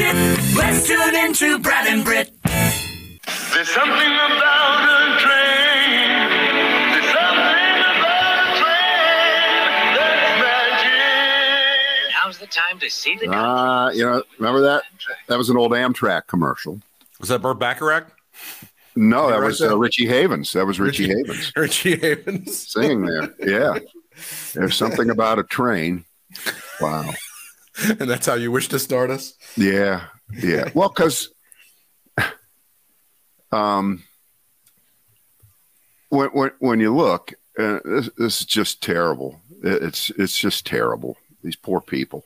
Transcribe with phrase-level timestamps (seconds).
[0.00, 0.16] shit.
[0.56, 2.32] Let's tune into Brad and Britt.
[3.52, 6.08] There's something about a train.
[6.92, 12.14] There's something about a train that's magic.
[12.24, 14.84] Now's the time to see the Uh, you know, remember that?
[15.26, 16.80] That was an old Amtrak commercial.
[17.18, 18.06] Was that Burt Bacharach?
[18.96, 20.52] No, that was uh, Richie Havens.
[20.52, 22.68] That was Richie, Havens Richie Havens.
[22.72, 23.34] singing there.
[23.38, 23.78] Yeah.
[24.54, 26.04] There's something about a train.
[26.80, 27.12] Wow.
[28.00, 29.34] and that's how you wish to start us?
[29.56, 30.04] Yeah.
[30.32, 30.70] Yeah.
[30.74, 31.28] Well, because
[33.52, 34.04] um,
[36.08, 39.40] when, when, when you look, uh, this, this is just terrible.
[39.62, 41.16] It's, it's just terrible.
[41.42, 42.24] These poor people.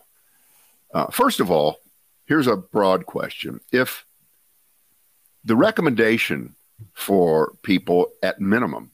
[0.92, 1.78] Uh, first of all,
[2.26, 3.60] here's a broad question.
[3.72, 4.04] If
[5.44, 6.54] the recommendation
[6.92, 8.90] for people at minimum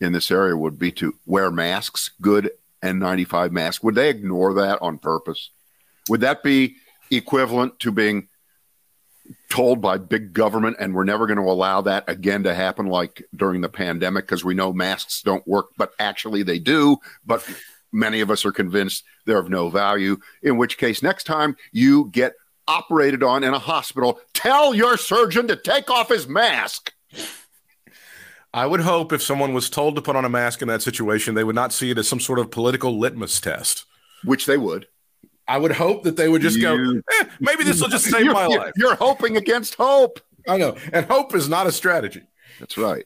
[0.00, 2.50] in this area would be to wear masks, good
[2.82, 5.50] N95 masks, would they ignore that on purpose?
[6.08, 6.76] Would that be
[7.10, 8.28] equivalent to being
[9.48, 13.22] told by big government and we're never going to allow that again to happen like
[13.34, 16.96] during the pandemic because we know masks don't work, but actually they do.
[17.24, 17.48] But
[17.92, 20.18] many of us are convinced they're of no value.
[20.42, 22.34] In which case, next time you get
[22.66, 26.92] operated on in a hospital, tell your surgeon to take off his mask.
[28.52, 31.34] I would hope if someone was told to put on a mask in that situation,
[31.34, 33.84] they would not see it as some sort of political litmus test.
[34.22, 34.86] Which they would.
[35.46, 38.26] I would hope that they would just You- go, eh, maybe this will just save
[38.26, 38.72] my life.
[38.76, 40.20] You're hoping against hope.
[40.48, 40.76] I know.
[40.92, 42.22] And hope is not a strategy.
[42.60, 43.04] That's right.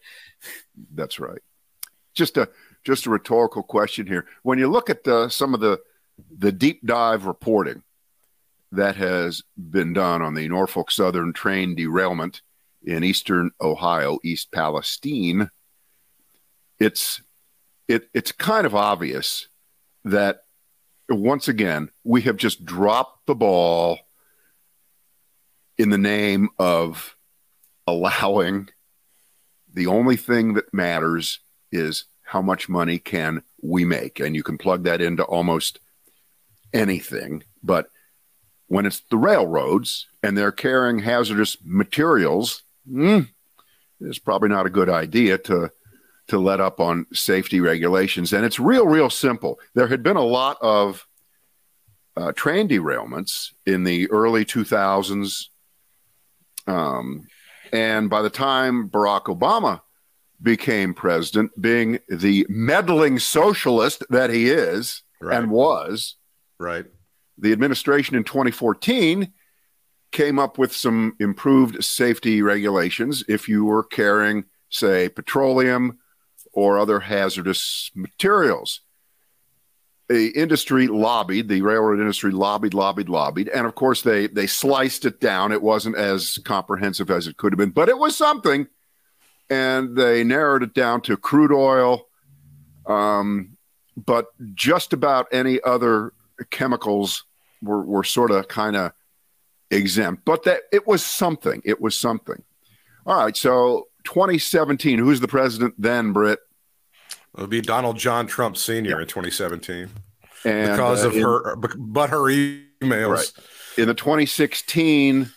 [0.95, 1.41] That's right.
[2.15, 2.49] Just a
[2.85, 4.27] just a rhetorical question here.
[4.43, 5.81] When you look at the, some of the
[6.37, 7.83] the deep dive reporting
[8.73, 12.43] that has been done on the Norfolk Southern train derailment
[12.85, 15.51] in eastern Ohio, East Palestine,
[16.79, 17.23] it's
[17.89, 19.49] it it's kind of obvious
[20.05, 20.45] that
[21.09, 23.99] once again we have just dropped the ball
[25.77, 27.17] in the name of
[27.87, 28.69] allowing
[29.73, 31.41] the only thing that matters
[31.71, 34.21] is how much money can we make.
[34.21, 35.81] And you can plug that into almost
[36.73, 37.91] anything but
[38.67, 43.21] when it's the railroads and they're carrying hazardous materials hmm,
[44.01, 45.71] it's probably not a good idea to
[46.29, 50.23] to let up on safety regulations and it's real real simple there had been a
[50.23, 51.07] lot of
[52.17, 55.47] uh, train derailments in the early 2000s
[56.67, 57.27] um,
[57.73, 59.81] and by the time Barack Obama
[60.43, 65.37] became president, being the meddling socialist that he is Right.
[65.39, 66.15] and was,
[66.61, 66.87] Right.
[67.39, 69.33] the administration in 2014
[70.13, 75.99] came up with some improved safety regulations if you were carrying, say, petroleum
[76.53, 78.81] or other hazardous materials.
[80.09, 85.05] The industry lobbied, the railroad industry lobbied, lobbied, lobbied, and of course they they sliced
[85.05, 85.53] it down.
[85.53, 88.67] It wasn't as comprehensive as it could have been, but it was something.
[89.51, 92.07] And they narrowed it down to crude oil,
[92.87, 93.57] um,
[93.97, 96.13] but just about any other
[96.51, 97.25] chemicals
[97.63, 98.93] were, were sort of kind of
[99.71, 100.25] exempt.
[100.25, 101.63] But that it was something.
[101.65, 102.43] It was something.
[103.07, 103.37] All right.
[103.37, 104.99] So 2017.
[104.99, 106.39] Who's the president then, Britt?
[107.37, 109.03] It would be Donald John Trump Sr.
[109.03, 109.91] in 2017
[110.47, 113.11] And because uh, of in- her, but her emails.
[113.11, 113.33] Right.
[113.77, 115.31] in the 2016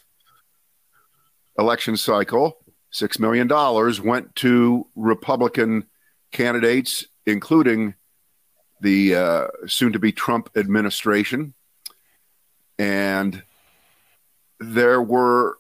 [1.59, 3.49] election cycle, $6 million
[4.07, 5.85] went to Republican
[6.31, 7.93] candidates, including
[8.79, 11.53] the uh, soon to be Trump administration.
[12.79, 13.43] And
[14.61, 15.57] there were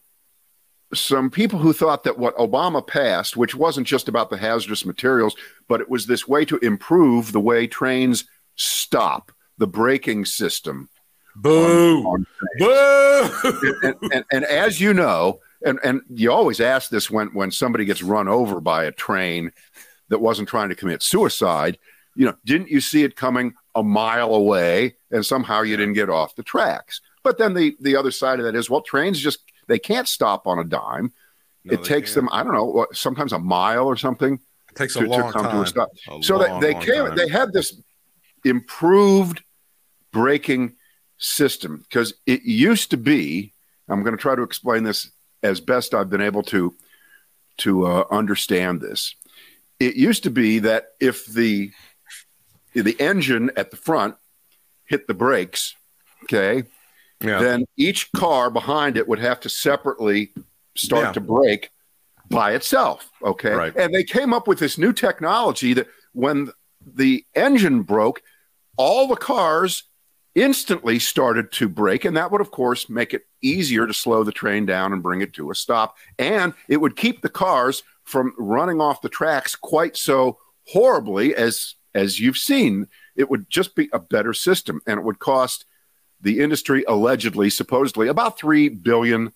[0.93, 5.35] some people who thought that what Obama passed, which wasn't just about the hazardous materials,
[5.67, 8.25] but it was this way to improve the way trains
[8.55, 10.89] stop, the braking system
[11.35, 12.03] Boo!
[12.03, 12.25] on
[12.57, 13.79] Boo!
[13.83, 17.85] and, and, and as you know, and, and you always ask this when, when somebody
[17.85, 19.51] gets run over by a train
[20.09, 21.77] that wasn't trying to commit suicide,
[22.15, 26.09] you know, didn't you see it coming a mile away and somehow you didn't get
[26.09, 26.99] off the tracks?
[27.23, 30.47] But then the, the other side of that is, well, trains just, they can't stop
[30.47, 31.13] on a dime.
[31.63, 32.27] No, it takes can't.
[32.27, 35.33] them, I don't know, sometimes a mile or something It takes to, a long to
[35.33, 35.55] come time.
[35.55, 35.89] to a stop.
[36.09, 37.15] A so long, they, they came, time.
[37.15, 37.79] they had this
[38.43, 39.43] improved
[40.11, 40.75] braking
[41.17, 43.53] system because it used to be.
[43.87, 45.11] I'm going to try to explain this
[45.43, 46.73] as best I've been able to
[47.57, 49.15] to uh, understand this.
[49.79, 51.71] It used to be that if the
[52.73, 54.15] the engine at the front
[54.85, 55.75] hit the brakes,
[56.23, 56.63] okay,
[57.21, 57.39] yeah.
[57.39, 60.31] then each car behind it would have to separately
[60.75, 61.11] start Yeah.
[61.13, 61.71] to brake
[62.29, 63.09] by itself.
[63.23, 63.51] Okay.
[63.51, 63.75] Right.
[63.75, 66.51] And they came up with this new technology that when
[66.85, 68.21] the engine broke,
[68.77, 69.83] all the cars
[70.33, 72.05] instantly started to brake.
[72.05, 75.21] And that would, of course, make it easier to slow the train down and bring
[75.21, 75.97] it to a stop.
[76.17, 81.75] And it would keep the cars from running off the tracks quite so horribly as
[81.93, 82.87] as you've seen.
[83.17, 85.65] It would just be a better system, and it would cost
[86.21, 89.33] the industry allegedly, supposedly, about three billion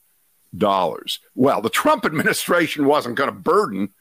[0.56, 1.20] dollars.
[1.34, 3.94] Well, the Trump administration wasn't going to burden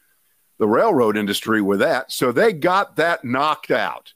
[0.58, 4.12] the railroad industry with that, so they got that knocked out.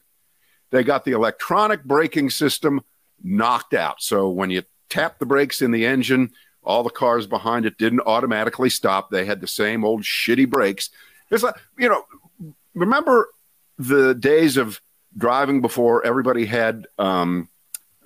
[0.71, 2.83] They got the electronic braking system
[3.23, 4.03] knocked out.
[4.03, 6.31] So when you tap the brakes in the engine,
[6.63, 9.11] all the cars behind it didn't automatically stop.
[9.11, 10.91] They had the same old shitty brakes.
[11.31, 12.05] It's like, you know,
[12.75, 13.31] remember
[13.79, 14.81] the days of
[15.17, 17.49] driving before everybody had um,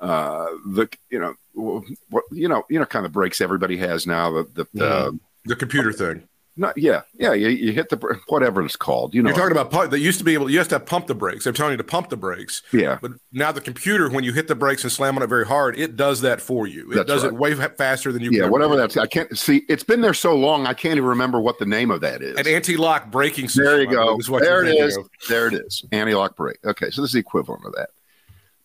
[0.02, 4.30] uh, the, you know, what, you know, you know, kind of brakes everybody has now.
[4.32, 6.28] The, the, the, The computer thing.
[6.56, 7.96] not, yeah, yeah, you, you hit the,
[8.28, 9.30] whatever it's called, you know.
[9.30, 10.50] You're talking about pump, they used to be able.
[10.50, 11.44] You used to have pump the brakes.
[11.44, 12.62] They're telling you to pump the brakes.
[12.72, 12.98] Yeah.
[13.00, 15.78] But now the computer, when you hit the brakes and slam on it very hard,
[15.78, 16.90] it does that for you.
[16.92, 17.32] It That's does right.
[17.32, 18.30] it way faster than you.
[18.32, 18.80] yeah, can whatever do.
[18.80, 19.62] that's, I can't see.
[19.68, 22.36] It's been there so long, I can't even remember what the name of that is.
[22.38, 23.64] An anti-lock braking system.
[23.64, 24.18] There you go.
[24.18, 24.96] is what There you're it thinking is.
[24.98, 25.08] of.
[25.28, 25.84] There it is.
[25.90, 26.58] Anti-lock brake.
[26.64, 27.88] Okay, so this is the equivalent of that.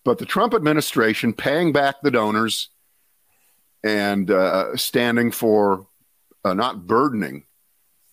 [0.08, 2.70] But the Trump administration paying back the donors
[3.84, 5.86] and uh, standing for
[6.46, 7.44] uh, not burdening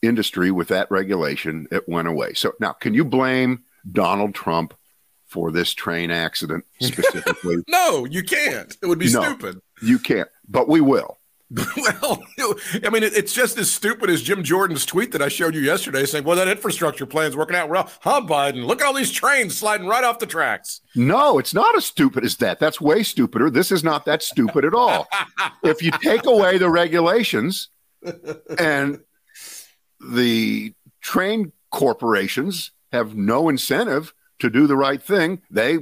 [0.01, 2.33] industry with that regulation, it went away.
[2.33, 4.73] So now, can you blame Donald Trump
[5.25, 7.63] for this train accident specifically?
[7.69, 8.75] No, you can't.
[8.81, 9.21] It would be No.
[9.23, 9.61] stupid.
[9.81, 11.17] you can't, but we will.
[11.77, 12.21] well,
[12.83, 16.05] I mean, it's just as stupid as Jim Jordan's tweet that I showed you yesterday,
[16.05, 18.65] saying, "Well, that infrastructure plan's working out well." Huh, Biden?
[18.65, 20.81] Look at all these trains sliding right off the tracks.
[20.95, 22.59] No, it's not as stupid as that.
[22.59, 23.49] That's way stupider.
[23.49, 25.07] This is not that stupid at all.
[25.63, 27.69] if you take away the regulations
[28.59, 28.99] and
[29.99, 35.77] the train corporations have no incentive to do the right thing, they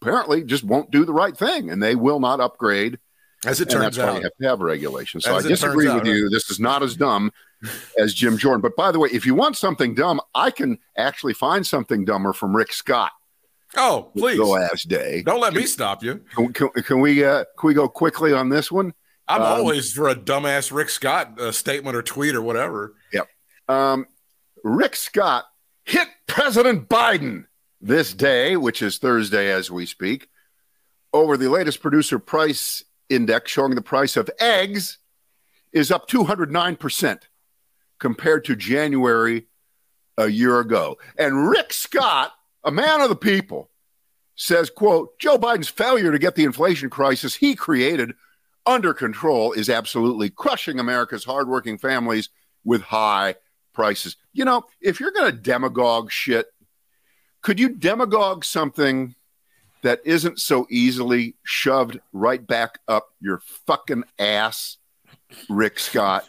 [0.00, 2.98] apparently just won't do the right thing and they will not upgrade.
[3.46, 5.24] As it And turns that's why out, you have to have regulations.
[5.24, 6.28] So I disagree out, with you.
[6.28, 7.30] This is not as dumb
[7.98, 8.60] as Jim Jordan.
[8.60, 12.32] But by the way, if you want something dumb, I can actually find something dumber
[12.32, 13.12] from Rick Scott
[13.76, 15.22] oh, please the last day.
[15.22, 16.22] don't let me stop you.
[16.34, 18.94] Can, can, can we uh, can we go quickly on this one?
[19.26, 22.94] I'm Um, always for a dumbass Rick Scott uh, statement or tweet or whatever.
[23.12, 23.28] Yep.
[23.68, 24.06] Um,
[24.64, 25.44] Rick Scott
[25.84, 27.44] hit President Biden
[27.80, 30.28] this day, which is Thursday as we speak,
[31.12, 34.98] over the latest producer price index showing the price of eggs
[35.72, 37.20] is up 209%
[37.98, 39.46] compared to January
[40.16, 40.98] a year ago.
[41.18, 42.32] And Rick Scott,
[42.64, 43.70] a man of the people,
[44.34, 48.14] says, quote, Joe Biden's failure to get the inflation crisis he created
[48.66, 52.28] under control is absolutely crushing America's hardworking families
[52.64, 53.34] with high
[53.72, 54.16] prices.
[54.32, 56.46] You know, if you're going to demagogue shit,
[57.42, 59.14] could you demagogue something
[59.82, 64.76] that isn't so easily shoved right back up your fucking ass,
[65.48, 66.28] Rick Scott?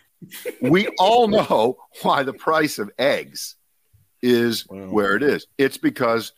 [0.62, 3.56] We all know why the price of eggs
[4.22, 4.90] is Wow.
[4.90, 5.48] where it is.
[5.58, 6.34] It's because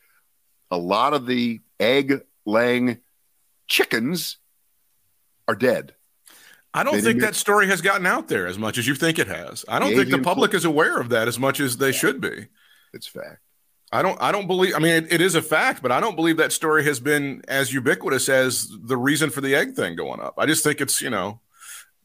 [0.70, 3.00] a lot of the egg laying
[3.68, 4.38] chickens
[5.48, 5.96] are dead.
[6.74, 9.20] I don't They think that story has gotten out there as much as you think
[9.20, 9.66] it has.
[9.68, 12.48] I don't think the public is aware of that as much as they should be.
[12.94, 13.40] It's fact.
[13.92, 14.22] I don't.
[14.22, 14.74] I don't believe.
[14.76, 17.42] I mean, it, it is a fact, but I don't believe that story has been
[17.48, 20.36] as ubiquitous as the reason for the egg thing going up.
[20.38, 21.42] I just think it's you know,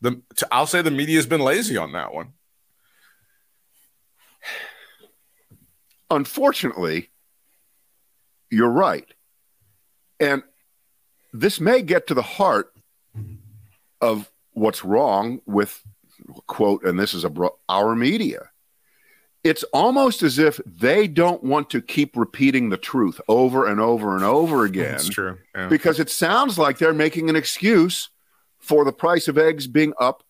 [0.01, 2.33] the I'll say the media has been lazy on that one.
[6.11, 7.11] unfortunately,
[8.51, 9.07] you're right.
[10.21, 10.43] And
[11.33, 12.73] this may get to the heart
[14.01, 15.83] of what's wrong with,
[16.47, 18.51] quote, and this is a bro- our media.
[19.47, 24.15] It's almost as if they don't want to keep repeating the truth over and over
[24.17, 25.39] and over again That's true.
[25.55, 25.69] Yeah.
[25.69, 28.11] because it sounds like they're making an excuse
[28.59, 30.25] for the price of eggs being up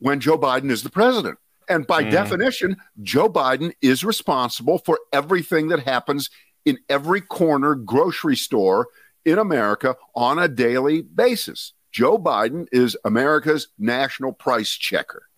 [0.00, 1.38] when Joe Biden is the president.
[1.68, 2.10] And by Mm.
[2.10, 6.28] definition, Joe Biden is responsible for everything that happens
[6.64, 8.88] in every corner grocery store
[9.24, 11.72] in America on a daily basis.
[11.92, 15.28] Joe Biden is America's national price checker.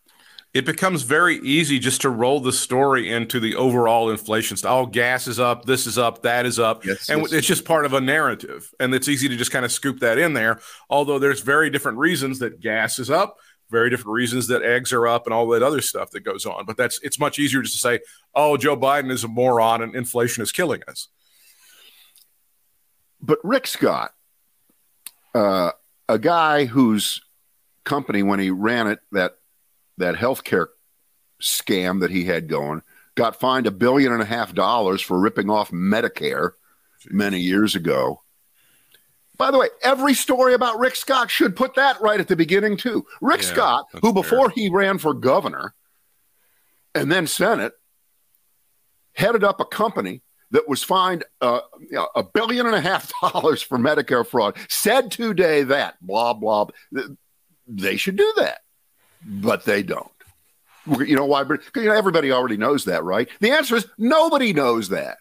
[0.58, 4.56] It becomes very easy just to roll the story into the overall inflation.
[4.64, 7.32] Oh, gas is up, this is up, that is up, Yes, and yes.
[7.32, 10.18] it's just part of a narrative, and it's easy to just kind of scoop that
[10.18, 10.58] in there.
[10.90, 13.36] Although there's very different reasons that gas is up,
[13.70, 16.66] very different reasons that eggs are up, and all that other stuff that goes on.
[16.66, 18.00] But that's it's much easier just to say,
[18.34, 21.06] "Oh, Joe Biden is a moron, and inflation is killing us."
[23.20, 24.10] But Rick Scott,
[25.36, 25.70] uh,
[26.08, 27.22] a guy whose
[27.84, 29.36] company, when he ran it, that
[29.98, 30.66] that healthcare
[31.42, 32.82] scam that he had going,
[33.14, 36.52] got fined a billion and a half dollars for ripping off Medicare
[37.10, 38.22] many years ago.
[39.36, 42.76] By the way, every story about Rick Scott should put that right at the beginning
[42.76, 43.06] too.
[43.20, 44.12] Rick Yeah, Scott, who fair.
[44.12, 45.74] before he ran for governor
[46.94, 47.74] and then Senate,
[49.12, 51.60] headed up a company that was fined uh,
[52.16, 54.56] a billion and a half dollars for Medicare fraud.
[54.68, 56.66] Said today that blah blah.
[57.66, 58.60] They should do that,
[59.24, 60.10] but they don't.
[60.86, 61.44] You know why?
[61.44, 63.28] Because you know, everybody already knows that, right?
[63.40, 65.18] The answer is nobody knows that.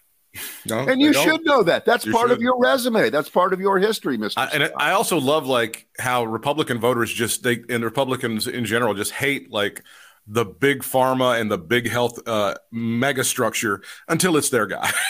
[0.66, 1.84] No, And you should know that.
[1.84, 3.10] That's You part of your resume.
[3.10, 4.40] That's part of your history, Mister.
[4.52, 9.12] And I also love like how Republican voters just they and Republicans in general just
[9.12, 9.82] hate like
[10.26, 14.90] the big pharma and the big health uh, mega structure until it's their guy.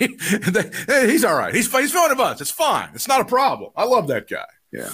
[0.00, 1.54] They- hey, he's all right.
[1.54, 2.40] He's he's one of us.
[2.40, 2.88] It's fine.
[2.94, 3.70] It's not a problem.
[3.76, 4.44] I love that guy.
[4.72, 4.90] yeah.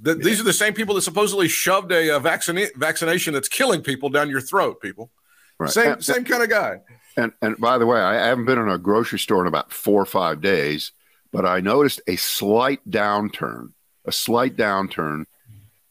[0.00, 3.82] The, These are the same people that supposedly shoved a, uh vaccine vaccination that's killing
[3.82, 4.80] people down your throat.
[4.80, 5.10] People,
[5.58, 5.70] Right.
[5.70, 6.80] same And- same kind of guy.
[7.16, 10.02] And and by the way, I haven't been in a grocery store in about four
[10.02, 10.92] or five days,
[11.32, 13.72] but I noticed a slight downturn,
[14.04, 15.24] a slight downturn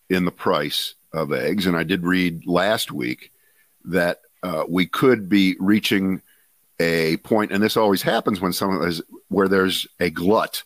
[0.08, 1.66] in the price of eggs.
[1.66, 3.32] And I did read last week
[3.86, 6.22] that uh, we could be reaching
[6.80, 10.62] a point, and this always happens when someone is where there's a glut.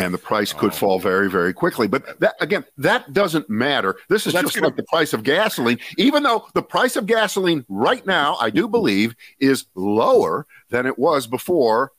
[0.00, 0.74] And the price could Oh.
[0.74, 1.86] fall very, very quickly.
[1.86, 3.96] But that again, that doesn't matter.
[4.08, 5.78] This is just like the price of gasoline.
[5.98, 10.98] Even though the price of gasoline right now, I do believe, is lower than it
[10.98, 11.92] was before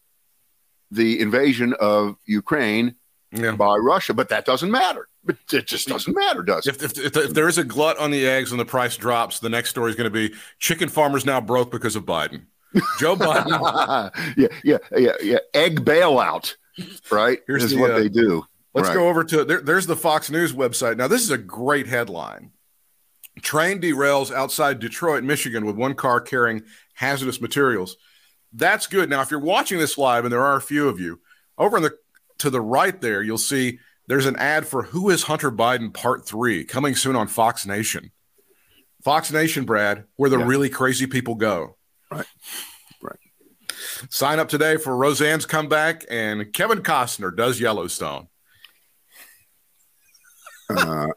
[0.89, 2.95] the invasion of Ukraine
[3.31, 3.51] Yeah.
[3.51, 4.13] by Russia.
[4.15, 5.07] But that doesn't matter.
[5.23, 6.81] But it just doesn't matter, does it?
[6.81, 9.37] If, if, if, if there is a glut on the eggs and the price drops,
[9.39, 12.45] the next story is going to be chicken farmers now broke because of Biden.
[12.99, 14.11] Joe Biden.
[14.37, 15.37] yeah, yeah, yeah, yeah.
[15.53, 16.55] Egg bailout,
[17.11, 17.39] right?
[17.47, 18.45] Here's is the, what uh, they do.
[18.73, 18.95] Let's Right.
[18.95, 20.97] go over to there, there's the Fox News website.
[20.97, 22.51] Now, this is a great headline.
[23.41, 26.63] Train derails outside Detroit, Michigan, with one car carrying
[26.95, 27.97] hazardous materials.
[28.53, 29.09] That's good.
[29.09, 31.19] Now, if you're watching this live, and there are a few of you,
[31.57, 31.97] over in the
[32.39, 36.25] to the right there, you'll see there's an ad for Who is Hunter Biden Part
[36.25, 38.11] Three coming soon on Fox Nation.
[39.03, 40.45] Fox Nation, Brad, where the Yeah.
[40.47, 41.77] really crazy people go.
[42.11, 42.25] Right.
[44.09, 48.27] Sign up today for Roseanne's comeback, and Kevin Costner does Yellowstone.
[50.69, 51.07] Uh,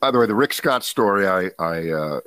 [0.00, 2.20] by the way, the Rick Scott story I, I uh,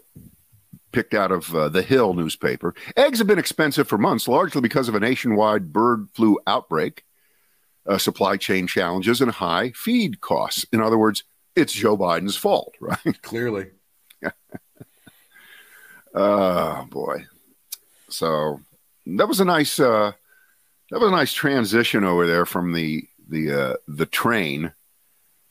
[0.91, 2.74] picked out of uh, the Hill newspaper.
[2.95, 7.03] Eggs have been expensive for months, largely because of a nationwide bird flu outbreak,
[7.88, 10.65] uh, supply chain challenges, and high feed costs.
[10.71, 11.24] In other words,
[11.55, 13.21] it's Joe Biden's fault, right?
[13.21, 13.67] Clearly.
[16.13, 17.27] Oh boy.
[18.09, 18.62] So
[19.16, 20.12] that was a nice uh
[20.92, 24.74] that was a nice transition over there from the the uh the train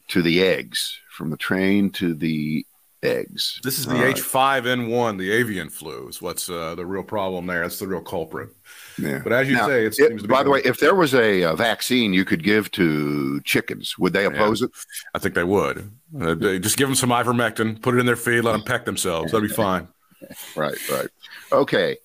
[0.09, 0.99] to the eggs.
[1.11, 2.65] From the train to the
[3.03, 3.59] eggs.
[3.63, 4.15] This is the All right.
[4.17, 7.63] H5N1, the avian flu, is what's uh, the real problem there.
[7.63, 8.51] That's the real culprit.
[8.99, 9.21] Yeah.
[9.23, 10.33] But as you Now, say, it it- seems to be.
[10.33, 14.13] by the way, if there was a, uh vaccine you could give to chickens, would
[14.13, 14.71] they oppose it?
[15.15, 15.91] I think they would.
[16.21, 18.85] Uh, they- just give them some ivermectin, put it in their feed, let them peck
[18.85, 19.33] themselves.
[19.33, 19.89] That'd be fine.
[20.57, 21.09] Right, right.
[21.53, 21.99] Okay.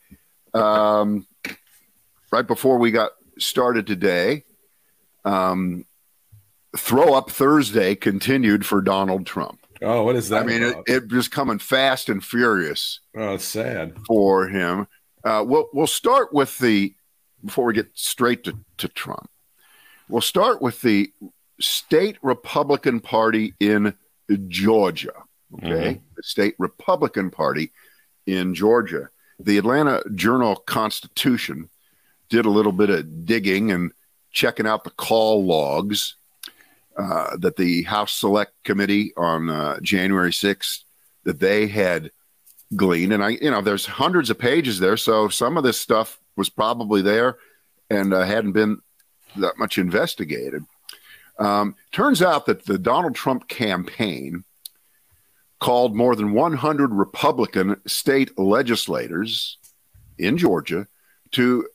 [0.54, 1.26] Um,
[2.32, 4.44] right before we got started today,
[5.26, 5.86] um,
[6.76, 9.60] throw up Thursday continued for Donald Trump.
[9.82, 10.44] Oh, what is that?
[10.44, 13.98] I mean, it, it just coming fast and furious oh, it's sad.
[14.08, 14.88] for him.
[15.24, 16.94] Uh, we'll we'll start with the
[17.44, 19.30] before we get straight to, to Trump.
[20.08, 21.12] We'll start with the
[21.60, 23.96] state Republican Party in
[24.48, 25.14] Georgia.
[25.56, 27.72] Okay, the state Republican Party
[28.28, 29.10] in Georgia.
[29.40, 31.71] The Atlanta Journal Constitution
[32.32, 33.92] did a little bit of digging and
[34.32, 36.16] checking out the call logs
[36.98, 40.84] uh, that the House Select Committee on uh, January 6th
[41.26, 42.10] that they had
[42.76, 43.14] gleaned.
[43.14, 46.50] And I, you know, there's hundreds of pages there, so some of this stuff was
[46.50, 47.38] probably there
[47.90, 48.82] and uh, hadn't been
[49.36, 50.64] that much investigated.
[51.38, 54.46] Um, turns out that the Donald Trump campaign
[55.60, 59.58] called more than 100 Republican state legislators
[60.18, 60.88] in Georgia
[61.32, 61.68] to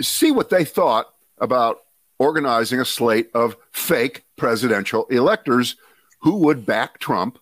[0.00, 1.06] see what they thought
[1.38, 1.78] about
[2.18, 5.76] organizing a slate of fake presidential electors
[6.20, 7.38] who would back Trump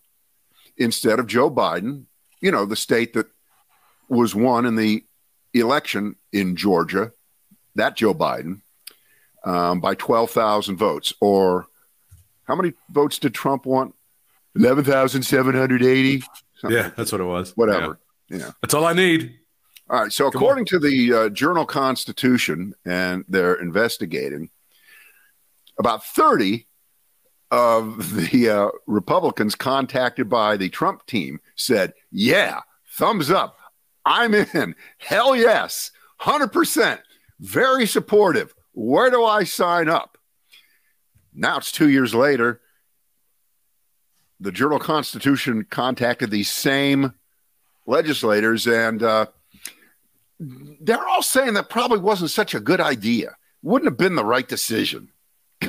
[0.77, 2.05] instead of Joe Biden,
[2.41, 3.27] you know, the state that
[4.09, 5.05] was won in the
[5.53, 7.13] election in Georgia,
[7.77, 8.61] that Joe Biden,
[9.45, 11.13] um, by 12,000 votes.
[11.21, 11.67] Or
[12.45, 13.95] how many votes did Trump want?
[14.57, 16.23] 11,780?
[16.69, 17.57] Yeah, that's what it was.
[17.57, 17.99] Whatever.
[18.29, 18.39] Yeah.
[18.39, 18.51] Yeah.
[18.63, 19.39] That's all I need.
[19.91, 20.13] All right.
[20.13, 24.51] So, Come according to the uh, Journal Constitution, and they're investigating,
[25.79, 26.67] about 30
[27.51, 32.61] of the uh, Republicans contacted by the Trump team said, Yeah,
[32.97, 33.59] thumbs up.
[34.05, 34.75] I'm in.
[34.99, 35.91] Hell yes.
[36.21, 36.99] 100%.
[37.41, 38.55] Very supportive.
[38.73, 40.19] Where do I sign up?
[41.35, 42.61] Now it's two years later.
[44.41, 47.15] The Journal Constitution contacted these same
[47.87, 49.27] legislators, and uh,
[50.39, 53.37] they're all saying that probably wasn't such a good idea.
[53.63, 55.11] Wouldn't have been the right decision.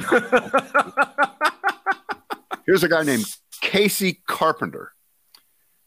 [2.66, 3.26] Here's a guy named
[3.62, 4.92] Kasey Carpenter.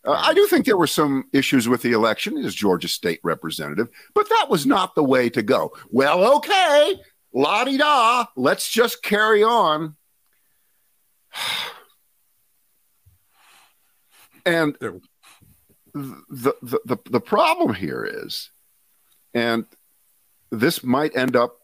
[0.04, 3.88] Uh, I do think there were some issues with the election as Georgia state representative,
[4.14, 5.73] but that was not the way to go.
[5.90, 6.94] Well, okay,
[7.32, 9.97] la di da, let's just carry on.
[14.47, 15.00] And the,
[15.92, 18.50] the, the, the problem here is,
[19.38, 19.66] and
[20.50, 21.59] this might end up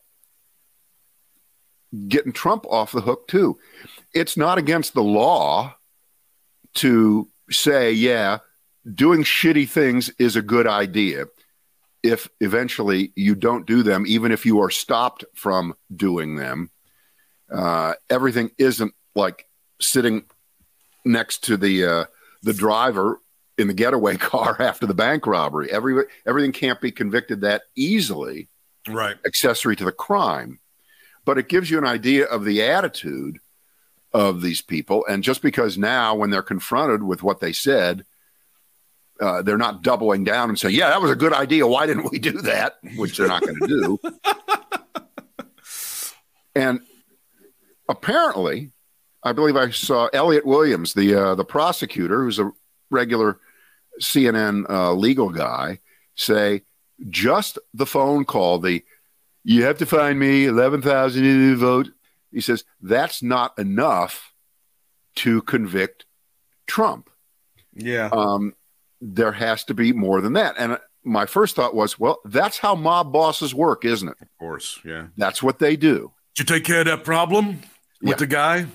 [2.09, 3.59] getting Trump off the hook too.
[4.15, 5.75] It's not against the law
[6.75, 8.39] to say, yeah,
[8.93, 11.27] doing shitty things is a good idea
[12.03, 16.71] if eventually you don't do them, even if you are stopped from doing them.
[17.53, 19.47] Uh, everything isn't like
[19.81, 20.25] sitting
[21.05, 22.05] next to the uh,
[22.43, 23.21] the driver
[23.59, 25.71] in the getaway car after the bank robbery.
[25.71, 28.49] Every everything can't be convicted that easily
[28.89, 29.17] Right.
[29.25, 30.59] accessory to the crime,
[31.25, 33.39] but it gives you an idea of the attitude
[34.13, 35.07] of these people.
[35.09, 38.05] And just because now, when they're confronted with what they said,
[39.21, 41.67] uh, they're not doubling down and saying, "Yeah, that was a good idea.
[41.67, 43.99] Why didn't we do that?" Which they're not going to do.
[46.55, 46.81] and
[47.89, 48.71] apparently,
[49.23, 52.53] I believe I saw Elliot Williams, the uh, the prosecutor, who's a
[52.91, 53.39] regular
[54.01, 55.81] CNN uh, legal guy,
[56.17, 56.63] say
[57.11, 58.83] just the phone call, the
[59.45, 61.89] you have to find me 11,000 to vote.
[62.33, 64.33] He says that's not enough
[65.17, 66.07] to convict
[66.67, 67.11] Trump.
[67.75, 68.09] Yeah.
[68.13, 68.55] Um,
[69.01, 70.55] there has to be more than that.
[70.59, 74.17] And my first thought was, well, that's how mob bosses work, isn't it?
[74.23, 74.81] of course.
[74.85, 75.09] Yeah.
[75.17, 76.13] That's what they do.
[76.35, 77.61] Did you take care of that problem
[78.01, 78.15] with Yeah.
[78.17, 78.67] the guy?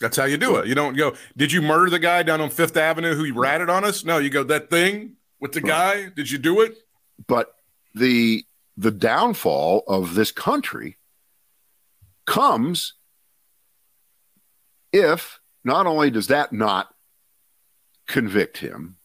[0.00, 0.66] That's how you do it.
[0.66, 3.84] You don't go, did you murder the guy down on Fifth Avenue who ratted on
[3.84, 4.04] us?
[4.04, 6.76] No, you go, that thing with the guy, did you do it?
[7.26, 7.54] But
[7.94, 8.44] the
[8.76, 10.98] the downfall of this country
[12.26, 12.94] comes
[14.94, 16.94] if not only does that not
[18.06, 18.96] convict him,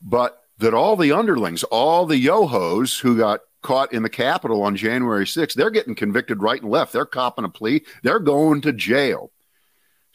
[0.00, 4.74] but that all the underlings, all the yo-hos who got caught in the Capitol on
[4.74, 6.92] January 6th, they're getting convicted right and left.
[6.92, 7.82] They're copping a plea.
[8.02, 9.30] They're going to jail.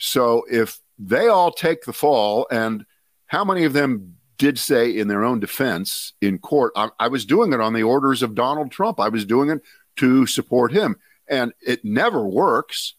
[0.04, 2.86] So if they all take the fall, and
[3.26, 7.26] how many of them did say in their own defense in court, I, I was
[7.26, 9.00] doing it on the orders of Donald Trump.
[9.00, 9.62] I was doing it
[9.98, 10.98] to support him.
[11.30, 12.96] And it never works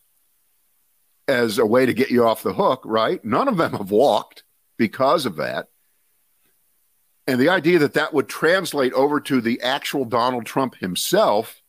[1.29, 3.23] as a way to get you off the hook, right?
[3.23, 4.43] None of them have walked
[4.79, 5.69] because of that.
[7.27, 11.61] And the idea that that would translate over to the actual Donald Trump himself,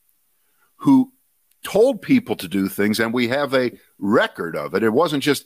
[0.78, 1.12] who
[1.65, 4.84] told people to do things, and we have a record of it.
[4.84, 5.45] It wasn't just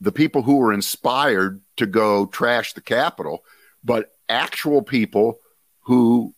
[0.00, 3.42] the people who were inspired to go trash the Capitol,
[3.82, 5.40] but actual people
[5.86, 6.34] who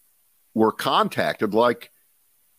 [0.54, 1.90] were contacted, like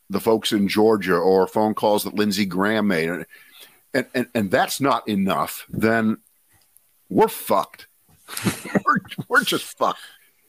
[0.10, 3.10] the folks in Georgia or phone calls that Lindsey Graham made.
[3.10, 3.26] And,
[4.14, 6.18] and, and, that's not enough, then
[7.10, 7.88] we're fucked.
[8.86, 8.98] we're,
[9.30, 10.02] we're just fucked.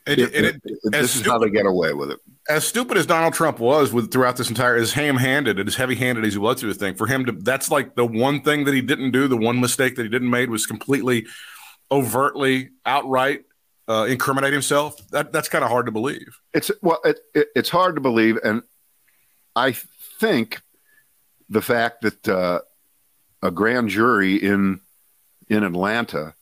[0.06, 2.18] And, If- and it, this is how they get away with it.
[2.48, 6.24] As stupid as Donald Trump was with throughout this entire as ham-handed and as heavy-handed
[6.24, 8.74] as he was through the thing, for him to that's like the one thing that
[8.74, 11.26] he didn't do, the one mistake that he didn't make was completely
[11.90, 13.44] overtly, outright
[13.88, 14.96] uh, incriminate himself.
[15.10, 16.38] That that's kind of hard to believe.
[16.52, 18.62] It's well, it, it, it's hard to believe, and
[19.54, 19.72] I
[20.20, 20.60] think
[21.48, 22.60] the fact that uh,
[23.42, 24.80] a grand jury in
[25.48, 26.34] in Atlanta,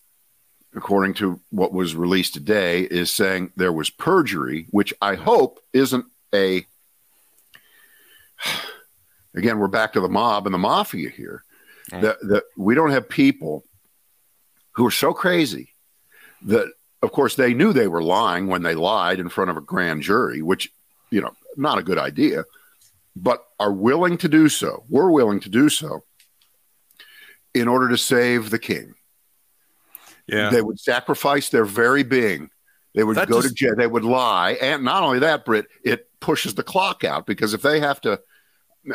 [0.74, 6.06] according to what was released today, is saying there was perjury, which I hope isn't
[6.34, 6.66] a.
[9.36, 11.42] Again, we're back to the mob and the mafia here.
[11.90, 12.02] Mm.
[12.02, 13.64] That that we don't have people
[14.74, 15.70] who are so crazy
[16.42, 16.70] that
[17.02, 20.02] of course they knew they were lying when they lied in front of a grand
[20.02, 20.72] jury which
[21.10, 22.44] you know not a good idea
[23.16, 26.04] but are willing to do so we're willing to do so
[27.54, 28.94] in order to save the king
[30.26, 30.50] Yeah.
[30.50, 32.50] they would sacrifice their very being
[32.94, 36.08] they would That go to jail they would lie and not only that Britt it
[36.20, 38.20] pushes the clock out because if they have to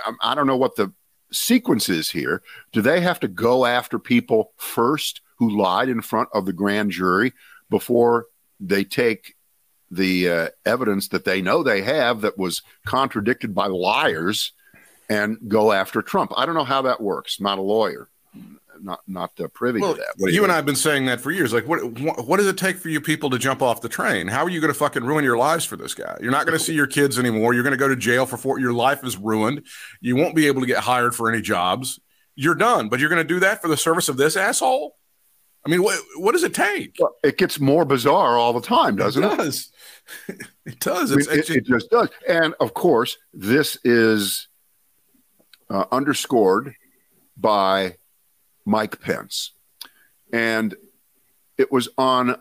[0.05, 0.91] I- i don't know what the
[1.31, 6.29] sequence is here do they have to go after people first who lied in front
[6.33, 7.33] of the grand jury
[7.69, 8.25] before
[8.59, 9.35] they take
[9.91, 14.51] the uh, evidence that they know they have that was contradicted by liars
[15.09, 16.31] and go after Trump.
[16.37, 17.39] I don't know how that works.
[17.41, 18.07] Not a lawyer,
[18.83, 20.17] not not uh, privy Well, to that.
[20.17, 21.53] Do you and I have been saying that for years.
[21.53, 21.79] Like, what,
[22.25, 24.27] what does it take for you people to jump off the train?
[24.27, 26.17] How are you going to fucking ruin your lives for this guy?
[26.21, 27.53] You're not going to see your kids anymore.
[27.53, 28.59] You're going to go to jail for four.
[28.59, 29.65] Your life is ruined.
[30.01, 31.99] You won't be able to get hired for any jobs.
[32.35, 32.89] you're done.
[32.89, 34.95] But you're going to do that for the service of this asshole?
[35.65, 36.95] I mean, what what does it take?
[36.99, 39.31] Well, it gets more bizarre all the time, doesn't it?
[39.33, 39.71] it does.
[40.65, 41.11] it does.
[41.11, 42.09] I mean, it, it just does.
[42.27, 44.47] And of course, this is
[45.69, 46.73] uh, underscored
[47.35, 47.95] by
[48.65, 49.51] Mike Pence.
[50.31, 50.75] And
[51.57, 52.35] it was on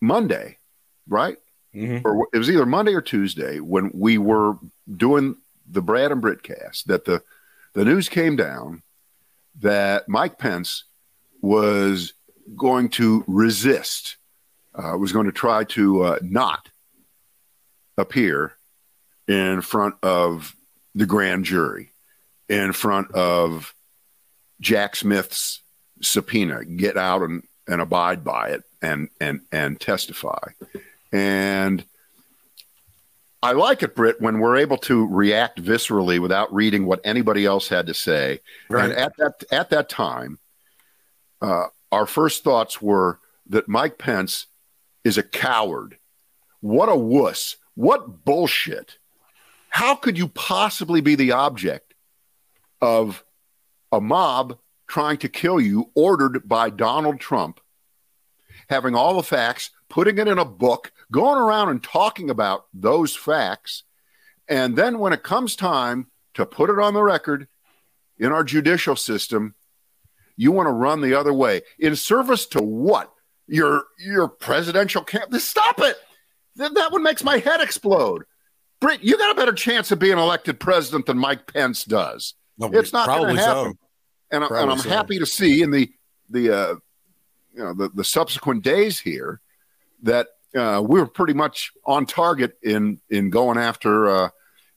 [0.00, 0.58] Monday,
[1.06, 1.36] right?
[1.74, 2.02] Mhm.
[2.04, 4.54] Or it was either Monday or Tuesday when we were
[4.96, 5.36] doing
[5.70, 7.22] the Brad and Britt cast that the,
[7.74, 8.82] the news came down
[9.60, 10.84] that Mike Pence
[11.42, 12.14] was
[12.56, 14.16] going to resist,
[14.74, 16.70] uh, was going to try to uh, not
[17.98, 18.54] appear
[19.26, 20.54] in front of
[20.94, 21.90] the grand jury,
[22.48, 23.74] in front of
[24.60, 25.62] Jack Smith's
[26.00, 30.48] subpoena, get out and, and abide by it and and and testify.
[31.12, 31.84] And
[33.42, 37.68] I like it, Britt, when we're able to react viscerally without reading what anybody else
[37.68, 38.40] had to say.
[38.68, 38.90] Right.
[38.90, 40.38] And at that at that time,
[41.40, 44.46] uh, our first thoughts were that Mike Pence
[45.04, 45.98] is a coward.
[46.60, 47.56] What a wuss.
[47.74, 48.98] What bullshit.
[49.70, 51.94] How could you possibly be the object
[52.80, 53.22] of
[53.92, 57.60] a mob trying to kill you, ordered by Donald Trump,
[58.68, 63.14] having all the facts, putting it in a book, going around and talking about those
[63.14, 63.84] facts.
[64.48, 67.48] And then when it comes time to put it on the record
[68.18, 69.54] in our judicial system,
[70.36, 73.12] you want to run the other way in service to what?
[73.46, 75.34] Your your presidential camp.
[75.34, 75.96] Stop it.
[76.56, 78.24] That, one makes my head explode.
[78.80, 82.34] Britt, you got a better chance of being elected president than Mike Pence does.
[82.58, 83.72] No, It's not going to happen.
[83.72, 83.78] so.
[84.30, 84.88] And, I, and I'm so.
[84.90, 85.90] happy to see in the
[86.28, 86.74] the uh,
[87.54, 89.40] you know the, the subsequent days here
[90.02, 94.28] that uh, we were pretty much on target in in going after uh,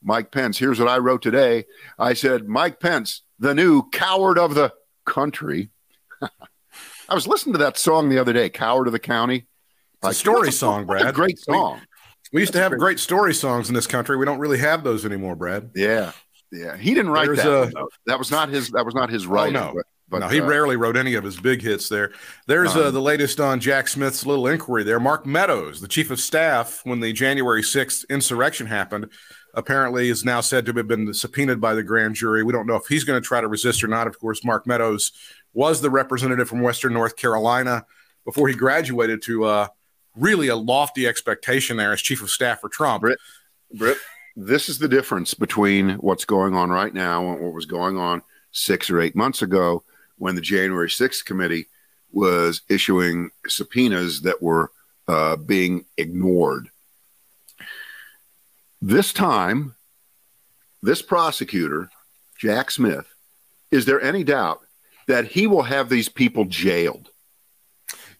[0.02, 0.58] Mike Pence.
[0.58, 1.66] Here's what I wrote today.
[2.00, 4.74] I said, Mike Pence, the new coward of the
[5.06, 5.70] country.
[7.10, 9.48] I was listening to that song the other day, "Coward of the County."
[10.04, 11.16] It's a story that's song, that's a Brad.
[11.16, 11.82] great song.
[12.32, 12.80] We used to have great.
[12.80, 14.16] great story songs in this country.
[14.16, 15.72] We don't really have those anymore, Brad.
[15.76, 16.14] Yeah,
[16.52, 16.78] yeah.
[16.78, 17.74] He didn't write There's that.
[17.78, 18.70] a- that was not his.
[18.72, 19.54] That was not his writing.
[19.54, 19.74] no.
[19.76, 22.12] But, but no, he uh, rarely wrote any of his big hits there.
[22.46, 25.00] There's uh, Um, the latest on Jack Smith's little inquiry there.
[25.00, 29.10] Mark Meadows, the chief of staff when the January 6th insurrection happened,
[29.54, 32.44] apparently is now said to have been subpoenaed by the grand jury.
[32.44, 34.06] We don't know if he's going to try to resist or not.
[34.06, 35.14] Of course, Mark Meadows
[35.54, 37.86] was the representative from Western North Carolina
[38.26, 39.68] before he graduated to uh,
[40.18, 43.00] really a lofty expectation there as chief of staff for Trump.
[43.02, 43.20] Britt,
[43.74, 43.98] Britt,
[44.36, 48.22] this is the difference between what's going on right now and what was going on
[48.52, 49.84] six or eight months ago
[50.18, 51.68] when the January 6th committee
[52.12, 54.72] was issuing subpoenas that were
[55.08, 56.70] uh, being ignored.
[58.82, 59.76] This time,
[60.82, 61.90] this prosecutor,
[62.38, 63.08] Jack Smith,
[63.70, 64.62] is there any doubt
[65.08, 67.12] that he will have these people jailed?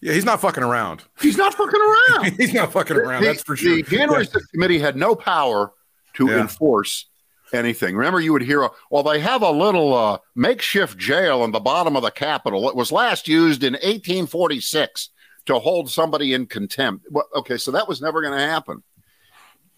[0.00, 1.04] Yeah, he's not fucking around.
[1.20, 2.32] He's not fucking around.
[2.36, 3.22] he's not fucking around.
[3.22, 3.76] The- that's for sure.
[3.76, 5.72] The January 6th committee had no power
[6.14, 6.40] to Yeah.
[6.40, 7.06] enforce
[7.52, 7.96] anything.
[7.96, 11.96] Remember, you would hear, well, they have a little uh, makeshift jail in the bottom
[11.96, 12.68] of the Capitol.
[12.68, 15.10] It was last used in 1846
[15.46, 17.06] to hold somebody in contempt.
[17.10, 18.82] Well, okay, so that was never going to happen.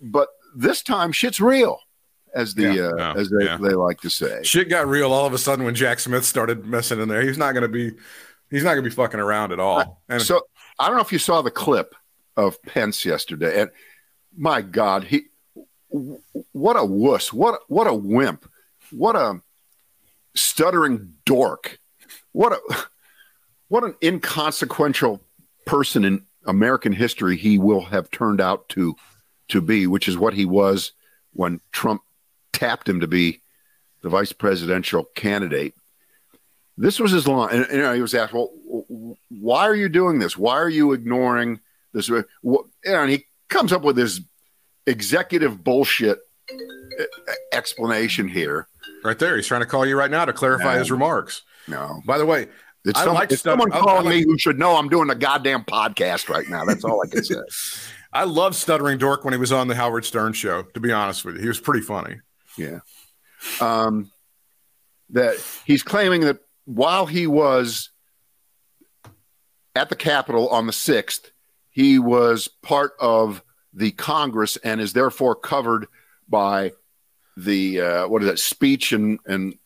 [0.01, 1.81] But this time, shit's real,
[2.35, 2.83] as the Yeah.
[2.89, 3.15] uh, Yeah.
[3.17, 3.57] as they, Yeah.
[3.61, 4.41] they like to say.
[4.45, 7.23] shit got real all of a sudden when Jack Smith started messing in there.
[7.23, 7.93] He's not going to be,
[8.51, 10.03] he's not going to be fucking around at all.
[10.09, 10.43] And so
[10.79, 11.95] I don't know if you saw the clip
[12.37, 13.71] of Pence yesterday, and
[14.37, 15.27] my God, he
[16.53, 18.51] what a wuss, what what a wimp,
[18.91, 19.41] what a
[20.35, 21.79] stuttering dork,
[22.33, 22.77] what a
[23.69, 25.23] what an inconsequential
[25.67, 28.97] person in American history he will have turned out to
[29.49, 30.93] to be, which is what he was
[31.33, 32.03] when Trump
[32.53, 33.41] tapped him to be
[34.03, 35.75] the vice presidential candidate.
[36.77, 38.51] This was his line, and, and, he was asked, "Well,
[39.29, 40.37] why are you doing this?
[40.37, 41.61] Why are you ignoring
[41.93, 44.21] this?" And he comes up with this
[44.87, 46.19] executive bullshit
[47.53, 48.67] explanation here.
[49.05, 50.79] right there, he's trying to call you right now to clarify No.
[50.79, 51.43] his remarks.
[51.69, 52.49] No, By the way,
[52.85, 55.15] it's, some- like it's stuff- someone calling like- me who should know I'm doing a
[55.15, 56.65] goddamn podcast right now.
[56.65, 57.37] That's all I can say.
[58.13, 61.25] I love Stuttering Dork when he was on the Howard Stern show, to be honest
[61.25, 61.43] with you.
[61.43, 62.21] He was pretty funny.
[62.57, 62.79] Yeah.
[63.61, 64.11] Um,
[65.11, 65.35] that
[65.67, 67.91] he's claiming that while he was
[69.75, 71.31] at the Capitol on the 6th,
[71.71, 73.43] he was part of
[73.75, 75.87] the Congress and is therefore covered
[76.29, 76.73] by
[77.37, 79.59] the, uh, what is that, speech and, and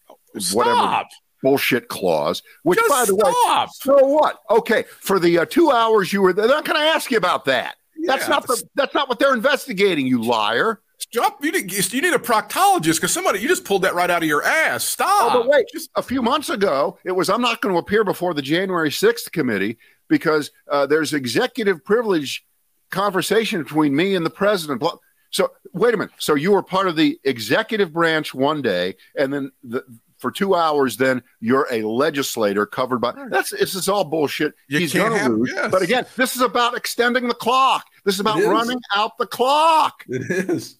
[0.52, 1.04] whatever
[1.42, 3.70] bullshit clause, which, Just by the way, stop!
[3.72, 4.40] so what?
[4.50, 7.16] Okay, for the uh, two hours you were there, they're not going to ask you
[7.16, 7.76] about that.
[8.04, 10.06] That's not the, that's not what they're investigating.
[10.06, 10.80] You liar.
[10.98, 11.44] Stop!
[11.44, 14.28] You need, you need a proctologist because somebody you just pulled that right out of
[14.28, 14.84] your ass.
[14.84, 15.34] Stop!
[15.34, 18.04] Oh, but wait, just a few months ago, it was I'm not going to appear
[18.04, 22.44] before the January 6th committee because uh, there's executive privilege
[22.90, 24.82] conversation between me and the president.
[25.30, 26.12] So wait a minute.
[26.18, 29.84] So you were part of the executive branch one day, and then the,
[30.16, 34.54] for two hours, then you're a legislator covered by that's this is all bullshit.
[34.68, 35.52] You He's going to have- lose.
[35.54, 35.70] yes.
[35.70, 37.86] But again, this is about extending the clock.
[38.04, 38.48] This is about It is.
[38.48, 40.04] running out the clock.
[40.08, 40.78] It is.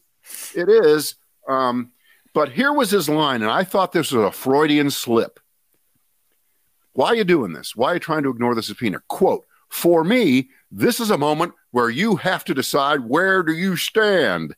[0.56, 1.14] It is.
[1.48, 1.92] Um,
[2.34, 5.40] but here was his line, and I thought this was a Freudian slip.
[6.94, 7.76] Why are you doing this?
[7.76, 9.00] Why are you trying to ignore the subpoena?
[9.08, 13.76] Quote, for me, this is a moment where you have to decide where do you
[13.76, 14.54] stand.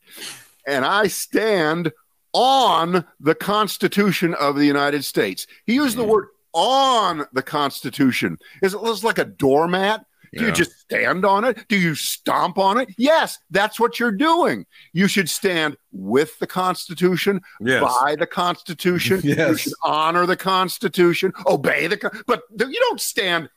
[0.66, 1.92] And I stand
[2.32, 5.46] on the Constitution of the United States.
[5.66, 6.12] He used the mm-hmm.
[6.12, 8.38] word on the Constitution.
[8.62, 10.04] Is it looks like a doormat?
[10.32, 11.66] Do you just stand on it?
[11.68, 12.88] Do you stomp on it?
[12.96, 14.64] Yes, that's what you're doing.
[14.92, 17.82] You should stand with the Constitution, Yes.
[17.82, 19.20] by the Constitution.
[19.24, 19.60] You Yes.
[19.60, 23.50] should honor the Constitution, obey the, but you don't stand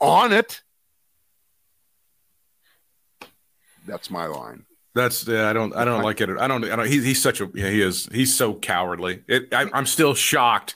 [0.00, 0.62] on it.
[3.86, 4.64] That's my line.
[4.96, 5.48] That's yeah.
[5.48, 5.76] I don't.
[5.76, 6.30] I don't like it.
[6.30, 6.64] I don't.
[6.64, 6.88] I don't.
[6.88, 7.50] He, he's such a.
[7.54, 8.08] Yeah, he is.
[8.12, 9.22] He's so cowardly.
[9.28, 9.52] It.
[9.52, 10.74] I, I'm still shocked.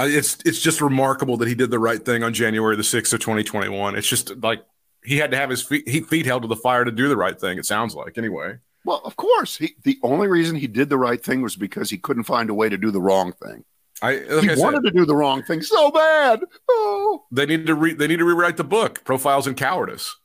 [0.00, 0.38] It's.
[0.46, 3.96] It's just remarkable that he did the right thing on January the sixth of 2021.
[3.96, 4.64] It's just like
[5.04, 7.18] he had to have his feet, he, feet held to the fire to do the
[7.18, 7.58] right thing.
[7.58, 8.56] It sounds like anyway.
[8.86, 11.98] Well, of course, he, the only reason he did the right thing was because he
[11.98, 13.62] couldn't find a way to do the wrong thing.
[14.00, 14.20] I.
[14.20, 16.40] Like he I said, wanted to do the wrong thing so bad.
[16.70, 20.16] Oh, they need to re, they need to rewrite the book profiles in cowardice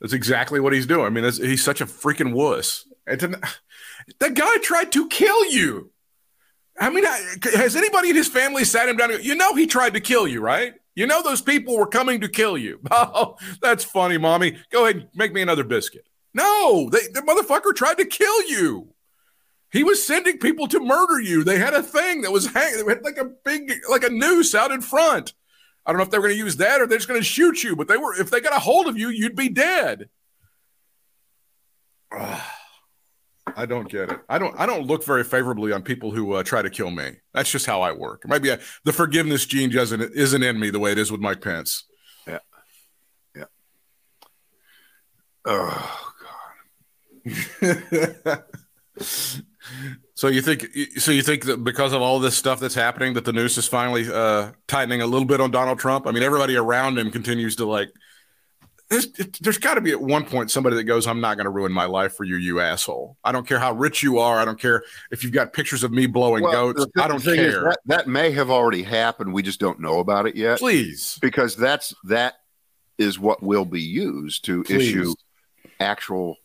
[0.00, 1.06] that's exactly what he's doing.
[1.06, 2.86] I mean he's such a freaking wuss.
[3.08, 3.40] To,
[4.18, 5.90] that guy tried to kill you.
[6.78, 9.94] I mean has anybody in his family sat him down go, you know he tried
[9.94, 10.74] to kill you right?
[10.94, 12.80] You know those people were coming to kill you.
[12.90, 14.58] Oh that's funny mommy.
[14.70, 16.06] Go ahead make me another biscuit.
[16.34, 18.94] No they, the motherfucker tried to kill you.
[19.72, 21.44] He was sending people to murder you.
[21.44, 24.80] They had a thing that was hanging, like a big, like a noose out in
[24.80, 25.32] front.
[25.90, 27.24] I don't know if they were going to use that or they're just going to
[27.24, 30.08] shoot you, but they were, if they got a hold of you, you'd be dead.
[32.12, 34.20] I don't get it.
[34.28, 34.54] I don't.
[34.56, 37.16] I don't look very favorably on people who uh, try to kill me.
[37.34, 38.22] That's just how I work.
[38.24, 41.40] Maybe I, the forgiveness gene doesn't isn't in me the way it is with Mike
[41.40, 41.86] Pence.
[42.24, 42.38] Yeah.
[43.34, 43.44] Yeah.
[45.44, 46.12] Oh
[50.20, 50.66] so you think?
[50.98, 53.66] So you think that because of all this stuff that's happening, that the noose is
[53.66, 56.06] finally uh, tightening a little bit on Donald Trump?
[56.06, 57.88] I mean, everybody around him continues to like.
[58.90, 61.50] There's, there's got to be at one point somebody that goes, "I'm not going to
[61.50, 63.16] ruin my life for you, you asshole.
[63.24, 64.38] I don't care how rich you are.
[64.38, 66.86] I don't care if you've got pictures of me blowing Well, goats.
[66.98, 67.62] I don't care.
[67.62, 69.32] that, that may have already happened.
[69.32, 70.58] We just don't know about it yet.
[70.58, 72.34] Please, because that's that
[72.98, 74.90] is what will be used to Please.
[74.90, 75.14] issue
[75.80, 76.36] actual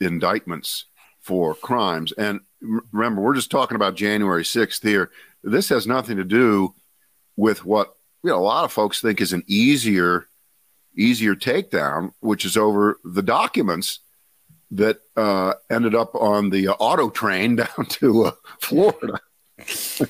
[0.00, 0.86] indictments
[1.30, 2.10] for crimes.
[2.10, 5.12] And remember, we're just talking about January 6th here.
[5.44, 6.74] This has nothing to do
[7.36, 10.26] with what you know, a lot of folks think is an easier
[10.96, 14.00] easier takedown, which is over the documents
[14.72, 19.20] that uh, ended up on the uh, auto train down to uh, Florida.
[20.00, 20.08] you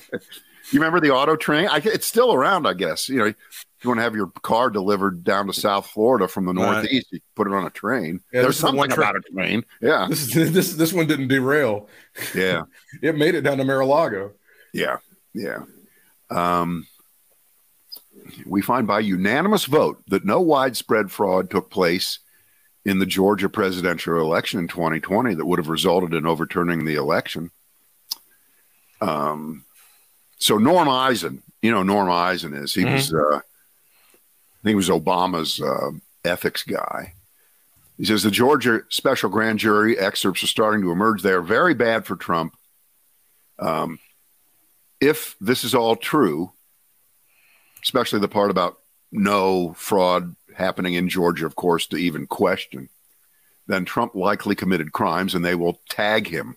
[0.73, 1.67] remember the auto train?
[1.67, 3.07] I, it's still around, I guess.
[3.09, 3.33] You know,
[3.81, 6.71] if you want to have your car delivered down to South Florida from the Right.
[6.83, 8.21] Northeast, you put it on a train.
[8.31, 9.65] Yeah, There's the something train- about a train.
[9.81, 11.89] Yeah, this this this one didn't derail.
[12.35, 12.61] yeah,
[13.01, 14.33] It made it down to Mar-a-Lago.
[14.71, 14.97] yeah,
[15.33, 15.63] yeah.
[16.29, 16.85] Um,
[18.45, 22.19] we find by unanimous vote that no widespread fraud took place
[22.85, 27.49] in the Georgia presidential election in 2020 that would have resulted in overturning the election.
[29.01, 29.65] Um,
[30.37, 33.39] so Norm Eisen, you know, Norm Eisen is he was, uh,
[34.63, 35.91] think he was Obama's uh,
[36.23, 37.13] ethics guy.
[37.97, 41.21] He says the Georgia special grand jury excerpts are starting to emerge.
[41.21, 42.55] They are very bad for Trump.
[43.59, 43.99] Um,
[44.99, 46.51] if this is all true,
[47.83, 48.79] especially the part about
[49.11, 52.89] no fraud happening in Georgia, of course, to even question,
[53.67, 56.55] then Trump likely committed crimes and they will tag him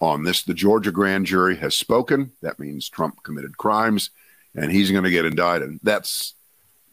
[0.00, 0.42] on this.
[0.42, 2.32] The Georgia grand jury has spoken.
[2.42, 4.10] That means Trump committed crimes
[4.54, 5.80] and he's going to get indicted.
[5.82, 6.34] That's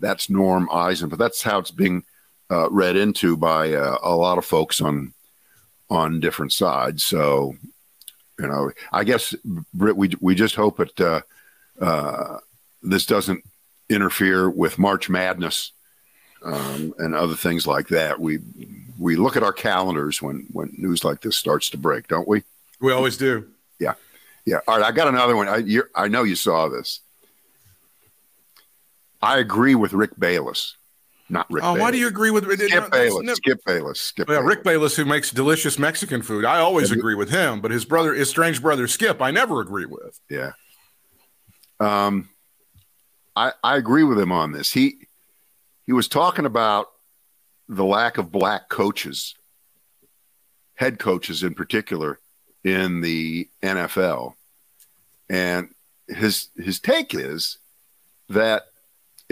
[0.04, 2.04] that's Norm Eisen, but that's how it's being
[2.52, 5.14] uh, read into by uh, a lot of folks on
[5.90, 7.04] on different sides.
[7.04, 7.56] So,
[8.38, 9.34] you know, I guess
[9.74, 11.22] Britt, we we just hope it uh,
[11.80, 12.40] uh,
[12.82, 13.44] this doesn't
[13.90, 15.72] interfere with March Madness
[16.44, 18.20] um, and other things like that.
[18.20, 18.40] We
[19.00, 22.44] we look at our calendars when when news like this starts to break, don't we?
[22.82, 23.48] We always do.
[23.80, 23.94] Yeah.
[24.46, 24.60] Yeah.
[24.68, 24.86] All right.
[24.86, 25.48] I got another one.
[25.48, 27.00] I, you're, I know you saw this.
[29.24, 30.76] I agree with Rick Bayless.
[31.30, 31.64] not Rick.
[31.64, 31.82] Oh, Bayless.
[31.82, 33.24] why do you agree with Skip that's- Bayless?
[33.24, 34.02] no- Skip Bayless.
[34.02, 34.28] Skip.
[34.30, 34.48] Yeah, Bayless.
[34.50, 36.46] Rick Bayless, who makes delicious Mexican food.
[36.46, 39.62] I always he- agree with him, but his brother, his strange brother Skip, I never
[39.62, 40.20] agree with.
[40.30, 40.52] Yeah.
[41.80, 42.30] Um,
[43.36, 44.72] I I agree with him on this.
[44.72, 45.08] He
[45.86, 46.88] he was talking about
[47.68, 49.36] the lack of black coaches,
[50.76, 52.20] head coaches in particular,
[52.64, 54.36] in the NFL,
[55.30, 55.70] and
[56.08, 57.58] his his take is
[58.30, 58.68] that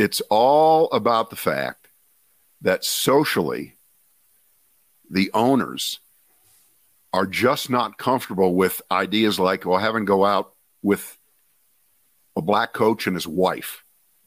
[0.02, 1.88] it's all about the fact
[2.62, 3.78] that socially
[5.12, 6.00] the owners
[7.14, 11.20] are just not comfortable with ideas like well having go out with
[12.36, 13.84] a black coach and his wife.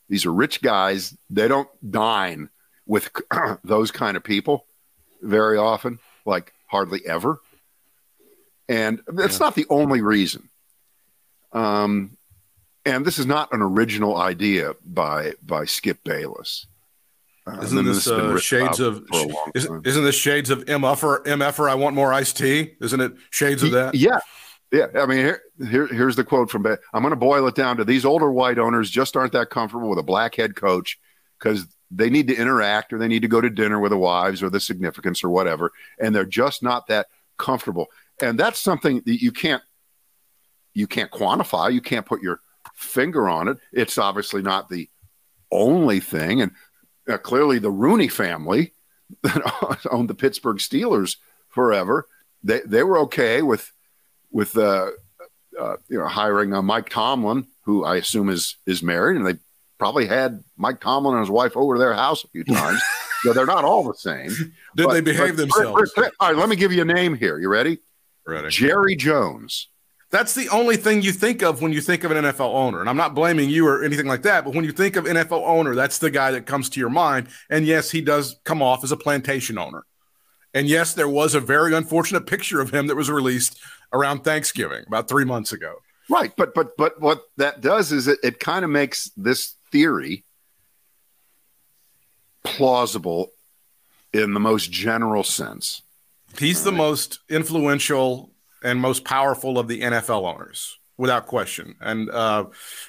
[0.08, 1.16] These are rich guys.
[1.28, 2.50] They don't dine
[2.86, 3.10] with
[3.64, 4.66] those kind of people
[5.22, 7.40] very often like hardly ever.
[8.68, 10.50] And that's not the only reason.
[11.52, 12.16] Um
[12.86, 16.66] and this is not an original idea by by skip bayless
[17.46, 19.06] Uh, Isn't and this uh, shades of?
[19.08, 19.82] for Is, time.
[19.84, 21.24] isn't this shades of MFer?
[21.24, 22.74] MFer, I want more iced tea.
[22.80, 23.94] Isn't it shades of that?
[23.94, 24.18] Yeah.
[24.72, 24.86] Yeah.
[24.96, 27.76] I mean, here, here here's the quote from Ba- I'm going to boil it down
[27.76, 30.98] to these older white owners just aren't that comfortable with a black head coach
[31.38, 34.42] because they need to interact or they need to go to dinner with the wives
[34.42, 35.70] or the significants or whatever.
[36.00, 37.06] And they're just not that
[37.38, 37.86] comfortable.
[38.22, 39.62] And that's something that you can't,
[40.72, 41.72] you can't quantify.
[41.72, 42.40] You can't put your
[42.74, 43.58] finger on it.
[43.72, 44.88] It's obviously not the
[45.50, 46.42] only thing.
[46.42, 46.52] And
[47.08, 48.72] uh, clearly the Rooney family
[49.22, 51.16] that owned the Pittsburgh Steelers
[51.48, 52.08] forever,
[52.42, 53.72] they, they were okay with,
[54.30, 54.90] with uh,
[55.58, 59.36] uh, you know hiring uh, Mike Tomlin, who I assume is is married, and they
[59.78, 62.80] probably had Mike Tomlin and his wife over to their house a few times.
[63.22, 64.28] so they're not all the same.
[64.76, 65.92] Did But- they behave but- themselves?
[65.96, 67.38] all right, let me give you a name here.
[67.38, 67.78] You ready?
[68.26, 68.48] Ready.
[68.48, 69.68] Jerry Jones.
[70.14, 72.78] That's the only thing you think of when you think of an NFL owner.
[72.78, 75.42] And I'm not blaming you or anything like that, but when you think of NFL
[75.44, 77.26] owner, that's the guy that comes to your mind.
[77.50, 79.84] And yes, he does come off as a plantation owner.
[80.54, 83.58] And yes, there was a very unfortunate picture of him that was released
[83.92, 85.78] around Thanksgiving about three months ago.
[86.08, 90.24] Right, but but but what that does is it, it kind of makes this theory
[92.44, 93.32] plausible
[94.12, 95.82] in the most general sense.
[96.38, 98.30] He's the most influential
[98.64, 101.76] and most powerful of the NFL owners, without question.
[101.80, 102.46] And uh,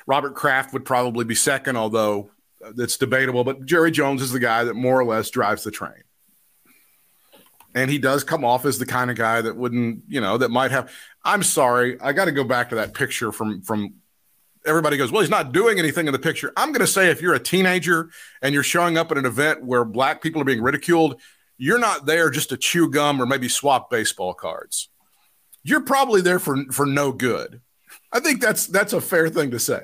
[0.08, 2.32] Robert Kraft would probably be second, although
[2.78, 3.44] it's debatable.
[3.44, 6.04] But Jerry Jones is the guy that more or less drives the train.
[7.76, 10.50] And he does come off as the kind of guy that wouldn't, you know, that
[10.50, 10.90] might have.
[11.26, 13.96] I'm sorry, I got to go back to that picture from from.
[14.66, 16.52] Everybody goes, well, he's not doing anything in the picture.
[16.58, 18.10] I'm going to say, if you're a teenager
[18.42, 21.22] and you're showing up at an event where black people are being ridiculed,
[21.60, 24.90] you're not there just to chew gum or maybe swap baseball cards.
[25.66, 27.60] You're probably there for for no good.
[28.14, 29.82] I think that's that's a fair thing to say.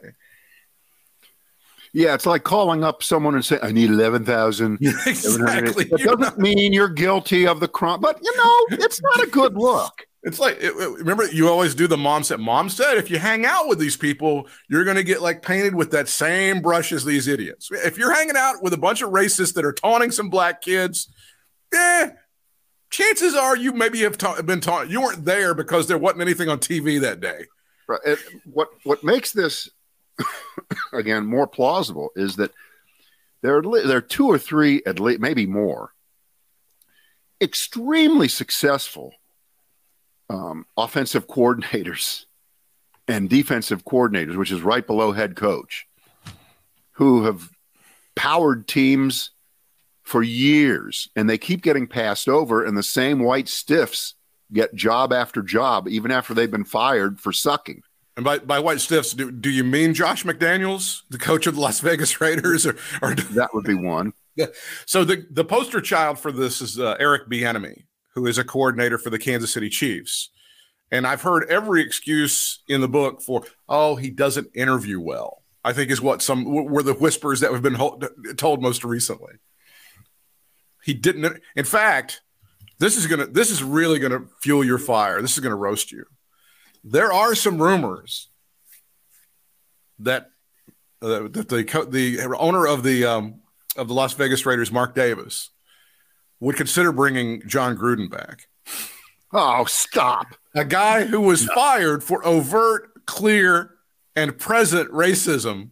[1.93, 4.77] Yeah, it's like calling up someone and saying, "I need eleven thousand.
[4.81, 5.85] exactly.
[5.85, 9.27] That You're doesn't mean you're guilty of the crime, but you know, it's not a
[9.27, 10.05] good look.
[10.23, 12.39] It's like it, it- remember you always do the mom said.
[12.39, 15.73] Mom said if you hang out with these people, you're going to get like painted
[15.73, 17.69] with that same brush as these idiots.
[17.71, 21.11] If you're hanging out with a bunch of racists that are taunting some black kids,
[21.73, 22.11] eh,
[22.91, 24.89] chances are you maybe have ta- been taught.
[24.89, 27.45] You weren't there because there wasn't anything on TV that day.
[27.87, 27.99] Right.
[28.05, 29.69] It, what what makes this
[30.93, 32.51] again more plausible is that
[33.41, 35.91] there are there are two or three at least maybe more
[37.41, 39.13] extremely successful
[40.29, 42.25] um, offensive coordinators
[43.07, 45.87] and defensive coordinators, which is right below head coach,
[46.91, 47.49] who have
[48.15, 49.31] powered teams
[50.11, 54.15] for years, and they keep getting passed over, and the same white stiffs
[54.51, 57.81] get job after job, even after they've been fired for sucking.
[58.17, 61.61] And by, by white stiffs, do, do you mean Josh McDaniels, the coach of the
[61.61, 64.11] Las Vegas Raiders, or, or That would be one.
[64.85, 68.97] so the the poster child for this is uh, Eric Bieniemy, who is a coordinator
[68.97, 70.29] for the Kansas City Chiefs,
[70.91, 75.43] and I've heard every excuse in the book for oh he doesn't interview well.
[75.63, 77.77] I think is what some were the whispers that have been
[78.35, 79.33] told most recently.
[80.83, 81.41] He didn't.
[81.55, 82.21] In fact,
[82.79, 85.21] this is gonna this is really gonna fuel your fire.
[85.21, 86.05] This is gonna roast you.
[86.83, 88.29] There are some rumors
[89.99, 90.31] that
[91.01, 93.41] uh, that the the owner of the um,
[93.75, 95.49] of the Las Vegas Raiders, Mark Davis,
[96.39, 98.47] would consider bringing Jon Gruden back,
[99.31, 100.27] Oh, stop.
[100.55, 103.75] a guy who was fired for overt, clear,
[104.15, 105.69] and present racism.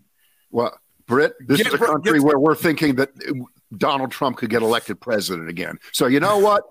[0.52, 0.78] Well,
[1.08, 3.10] Britt, this Get is a country get- where we're thinking that
[3.78, 5.78] Donald Trump could get elected president again.
[5.92, 6.64] So you know what?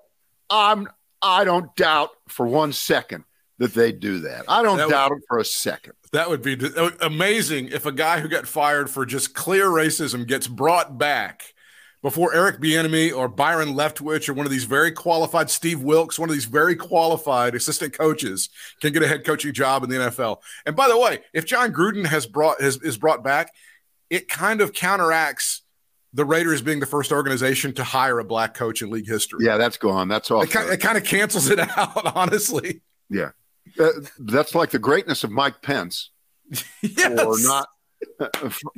[0.51, 0.89] I'm
[1.23, 3.25] I don't doubt for one second
[3.59, 4.45] that they'd do that.
[4.49, 5.95] I don't That would- doubt it for a second.
[6.13, 9.67] That would be that would- amazing if a guy who got fired for just clear
[9.67, 11.55] racism gets brought back
[12.01, 16.29] before Eric Bieniemy or Byron Leftwich or one of these very qualified Steve Wilks, one
[16.29, 18.49] of these very qualified assistant coaches
[18.81, 20.41] can get a head coaching job in the NFL.
[20.65, 23.53] And by the way, if Jon Gruden has brought has, is brought back,
[24.09, 25.63] it kind of counteracts
[26.15, 29.45] the Raiders being the first organization to hire a black coach in league history.
[29.45, 30.09] Yeah, that's gone.
[30.09, 30.43] That's all.
[30.43, 32.81] It, kind, it kind of cancels it out, honestly.
[33.11, 33.31] Yeah,
[33.79, 33.89] uh,
[34.19, 36.11] that's like the greatness of Mike Pence
[36.83, 37.21] yes.
[37.23, 37.69] for not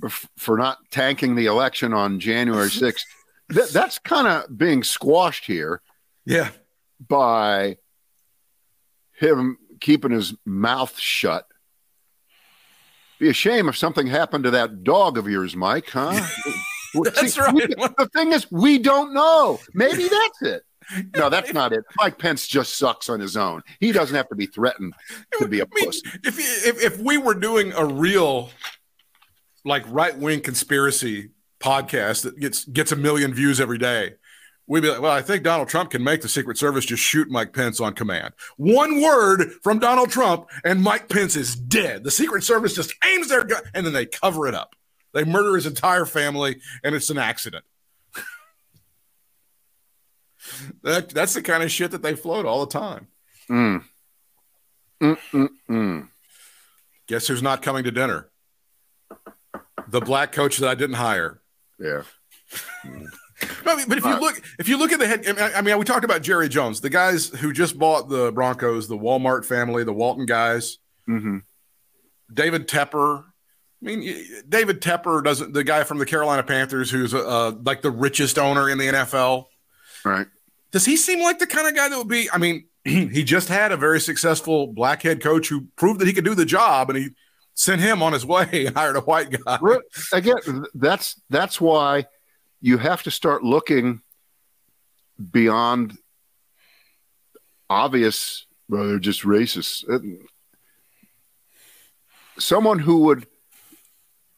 [0.00, 3.02] for, for not tanking the election on January 6th.
[3.50, 5.82] That, that's kind of being squashed here
[6.24, 6.50] Yeah.
[7.06, 7.78] by
[9.14, 11.46] him keeping his mouth shut.
[13.18, 16.26] Be a shame if something happened to that dog of yours, Mike, huh?
[16.94, 17.54] That's See, right.
[17.54, 19.58] we- the thing is, we don't know.
[19.74, 20.62] Maybe that's it.
[21.14, 21.84] No, that's not it.
[21.96, 23.62] Mike Pence just sucks on his own.
[23.78, 24.94] He doesn't have to be threatened
[25.38, 26.02] to be a I mean, puss.
[26.24, 28.50] if, if if we were doing a real
[29.64, 31.30] like right wing conspiracy
[31.60, 34.14] podcast that gets gets a million views every day,
[34.66, 37.30] we'd be like, well, I think Donald Trump can make the Secret Service just shoot
[37.30, 38.32] Mike Pence on command.
[38.56, 42.02] One word from Donald Trump, and Mike Pence is dead.
[42.04, 44.74] The Secret Service just aims their gun, and then they cover it up.
[45.12, 47.64] They murder his entire family, and it's an accident.
[50.82, 53.08] that, that's the kind of shit that they float all the time.
[53.50, 53.84] Mm.
[55.02, 56.08] Mm, mm, mm.
[57.08, 58.28] Guess who's not coming to dinner?
[59.88, 61.40] The black coach that I didn't hire.
[61.78, 62.02] Yeah.
[63.64, 65.78] No, I mean, but if you look, if you look at the head, I mean,
[65.78, 69.82] we talked about Jerry Jones, the guys who just bought the Broncos, the Walmart family,
[69.82, 71.38] the Walton guys, hmm
[72.32, 73.24] David Tepper.
[73.82, 75.54] I mean, David Tepper doesn't.
[75.54, 79.46] The guy from the Carolina Panthers, who's uh, like the richest owner in the NFL,
[80.04, 80.26] Right.
[80.70, 82.28] does he seem like the kind of guy that would be?
[82.30, 86.12] I mean, he just had a very successful black head coach who proved that he
[86.12, 87.08] could do the job, and he
[87.54, 89.58] sent him on his way and hired a white guy.
[90.12, 92.04] Again, that's that's why
[92.60, 94.02] you have to start looking
[95.30, 95.96] beyond
[97.70, 98.46] obvious.
[98.68, 99.88] Well, they're just racist.
[99.90, 99.98] Uh,
[102.38, 103.26] Someone who would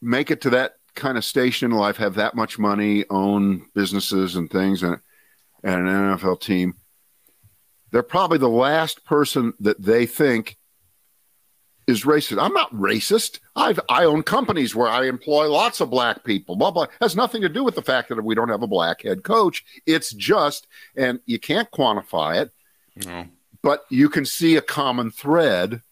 [0.03, 4.37] make it to that kind of station in life, have that much money, own businesses
[4.37, 4.99] and things, and,
[5.65, 6.75] and an NFL team,
[7.93, 10.59] they're probably the last person that they think
[11.87, 12.43] is racist.
[12.43, 13.41] I'm not racist.
[13.57, 16.57] I've I own companies where I employ lots of black people.
[16.57, 16.87] Blah blah.
[17.01, 19.65] Has nothing to do with the fact that we don't have a black head coach.
[19.87, 22.51] It's just, and you can't quantify it,
[23.07, 23.27] No.
[23.63, 25.83] but you can see a common thread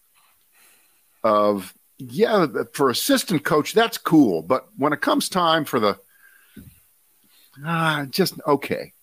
[1.23, 1.73] of
[2.09, 5.97] yeah, for assistant coach that's cool, but when it comes time for the
[7.65, 8.93] ah, just okay.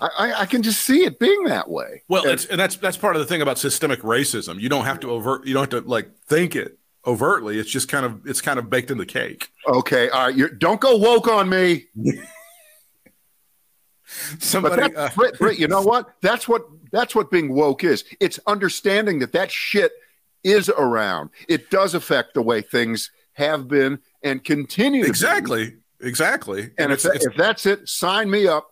[0.00, 2.02] I, I, can just see it being that way.
[2.08, 4.60] Well, it's, and that's that's part of the thing about systemic racism.
[4.60, 5.46] You don't have to overt.
[5.46, 7.58] You don't have to like think it overtly.
[7.58, 9.50] It's just kind of it's kind of baked in the cake.
[9.66, 10.34] Okay, all right.
[10.36, 11.86] You're, don't go woke on me.
[14.40, 16.14] Somebody, uh, Britt, Britt, you know what?
[16.20, 18.04] That's what that's what being woke is.
[18.20, 19.92] It's understanding that that shit
[20.44, 21.30] is around.
[21.48, 25.10] It does affect the way things have been and continue to be.
[25.10, 26.70] exactly, exactly.
[26.78, 28.68] And if, that, if that's it, sign me up.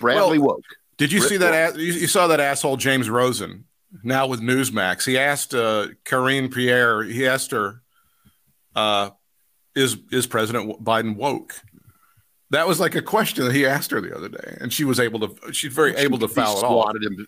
[0.00, 0.64] Bradley Well, woke.
[0.98, 1.76] did you Rick see that?
[1.76, 3.64] You, saw that asshole James Rosen
[4.02, 5.06] now with Newsmax.
[5.06, 7.02] He asked uh, Karine Pierre.
[7.02, 7.82] He asked her,
[8.74, 9.10] uh,
[9.74, 11.54] "Is is President Biden woke?"
[12.50, 15.00] That was like a question that he asked her the other day, and she was
[15.00, 15.52] able to.
[15.52, 16.94] She's very able to foul it off.
[16.96, 17.26] him.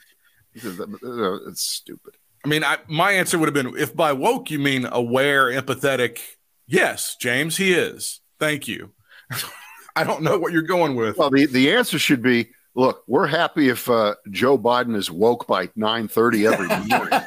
[0.54, 2.16] It's stupid.
[2.44, 6.20] I mean, I, my answer would have been if by woke you mean aware, empathetic.
[6.66, 8.20] Yes, James, he is.
[8.38, 8.92] Thank you.
[9.96, 11.16] I don't know what you're going with.
[11.16, 15.46] Well, the, the answer should be look, we're happy if uh, Joe Biden is woke
[15.48, 17.20] by 9.30 every morning.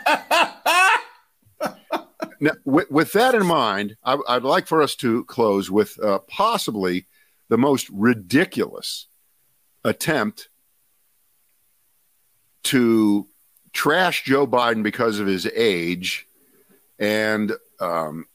[2.39, 6.19] Now, with, with that in mind, I, I'd like for us to close with uh,
[6.27, 7.05] possibly
[7.49, 9.07] the most ridiculous
[9.83, 10.49] attempt
[12.63, 13.27] to
[13.73, 16.27] trash Joe Biden because of his age
[16.99, 18.25] and um,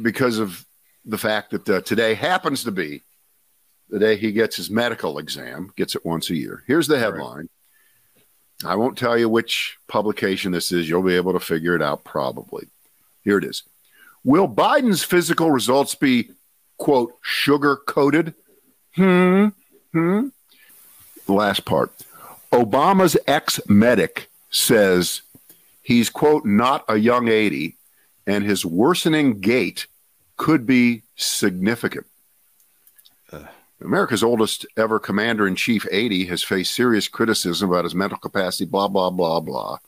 [0.00, 0.64] because of
[1.04, 3.02] the fact that uh, today happens to be
[3.88, 6.64] the day he gets his medical exam, gets it once a year.
[6.66, 7.48] Here's the headline.
[8.64, 10.88] I won't tell you which publication this is.
[10.88, 12.68] You'll be able to figure it out probably.
[13.22, 13.64] Here it is.
[14.24, 16.30] Will Biden's physical results be,
[16.78, 18.34] quote, sugar coated?
[18.94, 19.48] Hmm.
[19.92, 20.28] Hmm.
[21.26, 21.92] The last part.
[22.52, 25.22] Obama's ex medic says
[25.82, 27.76] he's, quote, not a young 80
[28.26, 29.86] and his worsening gait
[30.36, 32.06] could be significant.
[33.80, 38.64] America's oldest ever commander in chief, 80, has faced serious criticism about his mental capacity,
[38.64, 39.78] blah, blah, blah, blah.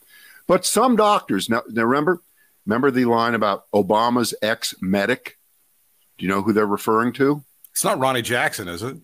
[0.49, 2.21] But some doctors, now, now remember,
[2.67, 5.39] remember the line about Obama's ex medic?
[6.19, 7.45] Do you know who they're referring to?
[7.71, 8.97] It's not Ronny Jackson, is it?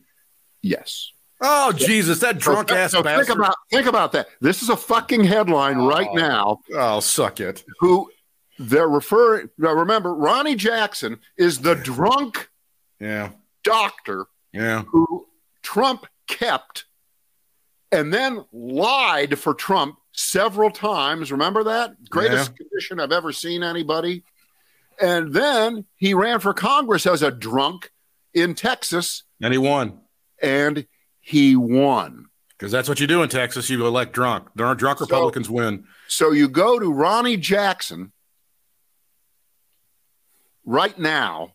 [0.61, 1.12] Yes.
[1.41, 3.26] Oh Jesus, that drunk so, ass so bastard.
[3.26, 4.28] think about think about that.
[4.41, 6.61] This is a fucking headline oh, right now.
[6.76, 7.64] I'll suck it.
[7.78, 8.11] Who
[8.59, 9.49] they're referring?
[9.57, 12.51] Now remember, Ronny Jackson is the drunk
[12.99, 13.30] Yeah,
[13.64, 14.82] doctor yeah.
[14.82, 15.26] who
[15.62, 16.84] Trump kept
[17.91, 21.32] and then lied for Trump several times.
[21.32, 21.93] Remember that?
[22.11, 24.24] Greatest condition I've ever seen anybody.
[25.01, 27.91] And then he ran for Congress as a drunk
[28.34, 30.01] in Texas And he won
[30.41, 30.86] and
[31.20, 32.26] he won.
[32.58, 33.70] because that's what you do in Texas.
[33.70, 34.48] You elect drunk.
[34.56, 35.84] Drunk drunk So- Republicans win.
[36.08, 38.12] So you go to Ronny Jackson
[40.64, 41.54] right now,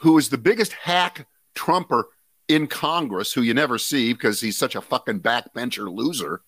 [0.00, 2.08] who is the biggest hack Trumper
[2.48, 6.42] in Congress, who you never see because he's such a fucking backbencher loser.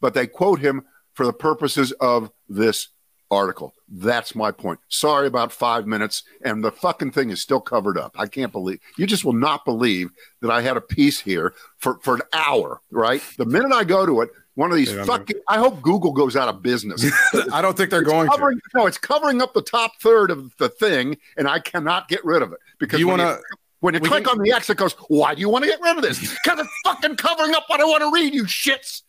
[0.00, 0.82] But they quote him
[1.14, 2.88] for the purposes of this
[3.30, 3.74] article.
[3.90, 4.78] That's my point.
[4.88, 8.14] Sorry about five minutes, and the fucking thing is still covered up.
[8.16, 10.10] I can't believe you just will not believe
[10.42, 13.20] that I had a piece here for, for an hour, right?
[13.36, 15.06] The minute I go to it, one of these Yeah, I know.
[15.06, 17.04] fucking I hope Google goes out of business.
[17.52, 18.60] I don't think they're going to.
[18.74, 22.42] no, it's covering up the top third of the thing, and I cannot get rid
[22.42, 23.40] of it because you want to?
[23.80, 25.80] when you click can- on the X, it goes, "Why do you want to get
[25.80, 26.20] rid of this?
[26.20, 29.02] Because it's fucking covering up what I want to read, you shits."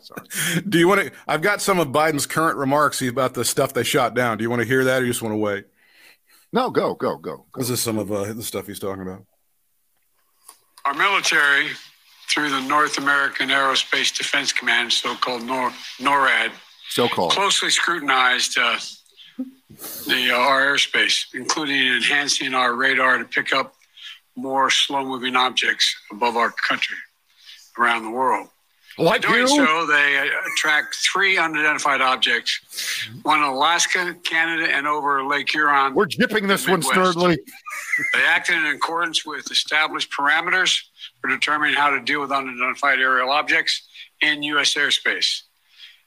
[0.00, 0.60] Sorry.
[0.68, 1.12] Do you want to?
[1.26, 4.38] I've got some of Biden's current remarks about the stuff they shot down.
[4.38, 5.64] Do you want to hear that, or you just want to wait?
[6.52, 7.46] No, go, go, go.
[7.56, 9.24] This is some of uh, the stuff he's talking about.
[10.84, 11.68] Our military,
[12.32, 15.70] through the North American Aerospace Defense Command, so-called NOR,
[16.00, 16.50] NORAD,
[16.88, 17.32] So called.
[17.32, 18.78] closely scrutinized uh,
[20.06, 23.74] the uh, our airspace, including enhancing our radar to pick up
[24.36, 26.96] more slow-moving objects above our country,
[27.78, 28.48] around the world.
[28.98, 29.48] Like Doing you?
[29.48, 30.24] so, they uh,
[30.56, 35.94] tracked three unidentified objects: one in Alaska, Canada, and over Lake Huron.
[35.94, 37.12] We're jipping this one Midwest.
[37.12, 37.38] sturdily.
[38.12, 40.80] They acted in accordance with established parameters
[41.20, 43.86] for determining how to deal with unidentified aerial objects
[44.20, 44.74] in U.S.
[44.74, 45.42] airspace.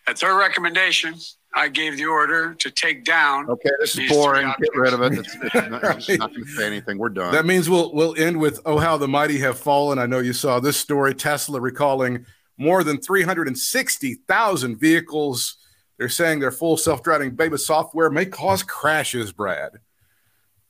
[0.07, 1.15] At their recommendation,
[1.53, 3.49] I gave the order to take down.
[3.49, 4.51] Okay, this is These boring.
[4.59, 5.13] Get rid of it.
[5.13, 6.97] It's, it's not, it's not going to say anything.
[6.97, 7.33] We're done.
[7.33, 9.99] That means we'll we'll end with oh how the mighty have fallen.
[9.99, 11.13] I know you saw this story.
[11.13, 12.25] Tesla recalling
[12.61, 15.57] more than 360,000 vehicles.
[15.97, 19.71] They're saying their full self-driving beta software may cause crashes, Brad.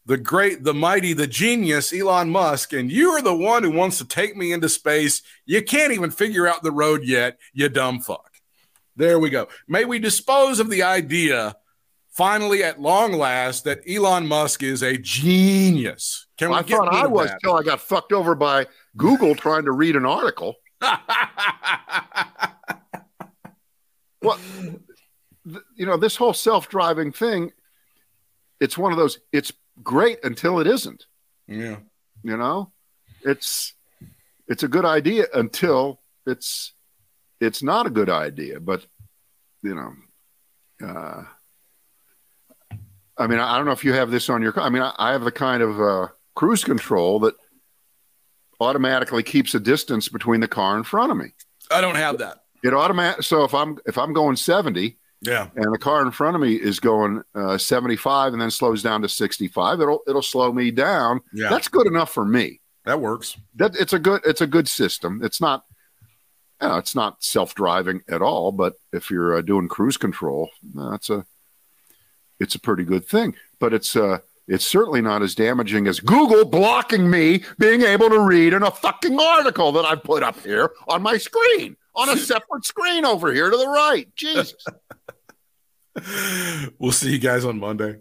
[0.06, 3.98] The great, the mighty, the genius Elon Musk, and you are the one who wants
[4.00, 5.22] to take me into space.
[5.46, 8.32] You can't even figure out the road yet, you dumb fuck.
[8.96, 9.48] There we go.
[9.68, 11.56] May we dispose of the idea
[12.10, 16.28] finally at long last that Elon Musk is a genius.
[16.38, 18.68] Can we I get thought I was till I got fucked over by
[18.98, 20.56] Google trying to read an article.
[24.24, 24.38] Well,
[25.46, 27.52] th- you know, this whole self-driving thing,
[28.60, 29.20] it's one of those.
[29.32, 29.52] It's
[29.82, 31.06] great until it isn't.
[31.48, 31.78] yeah.
[32.24, 32.72] You know,
[33.24, 33.74] it's
[34.48, 36.74] it's a good idea until it's
[37.40, 38.60] it's not a good idea.
[38.60, 38.86] But
[39.64, 39.94] you know,
[40.88, 41.24] uh,
[43.18, 44.52] I mean, I don't know if you have this on your.
[44.52, 44.66] car.
[44.66, 47.34] I mean, I, I have the kind of uh, cruise control that
[48.62, 51.34] automatically keeps a distance between the car in front of me.
[51.70, 52.44] I don't have that.
[52.64, 53.24] It automatic.
[53.24, 55.48] So if I'm if I'm going seventy Yeah.
[55.56, 58.84] and the car in front of me is going uh, seventy five and then slows
[58.84, 61.22] down to sixty five, it'll it'll slow me down.
[61.34, 61.50] Yeah.
[61.50, 62.62] That's good enough for me.
[62.86, 63.36] That works.
[63.56, 65.22] That it's a good it's a good system.
[65.24, 65.66] It's not.
[66.62, 71.10] You know, it's not self-driving at all, but if you're uh, doing cruise control, that's
[71.10, 71.26] a
[72.40, 73.34] it's a pretty good thing.
[73.60, 74.20] But it's uh
[74.52, 78.70] it's certainly not as damaging as Google blocking me being able to read in a
[78.70, 83.34] fucking article that I've put up here on my screen on a separate screen over
[83.34, 84.14] here to the right.
[84.16, 84.56] Jesus.
[86.80, 88.00] We'll see you guys on Monday.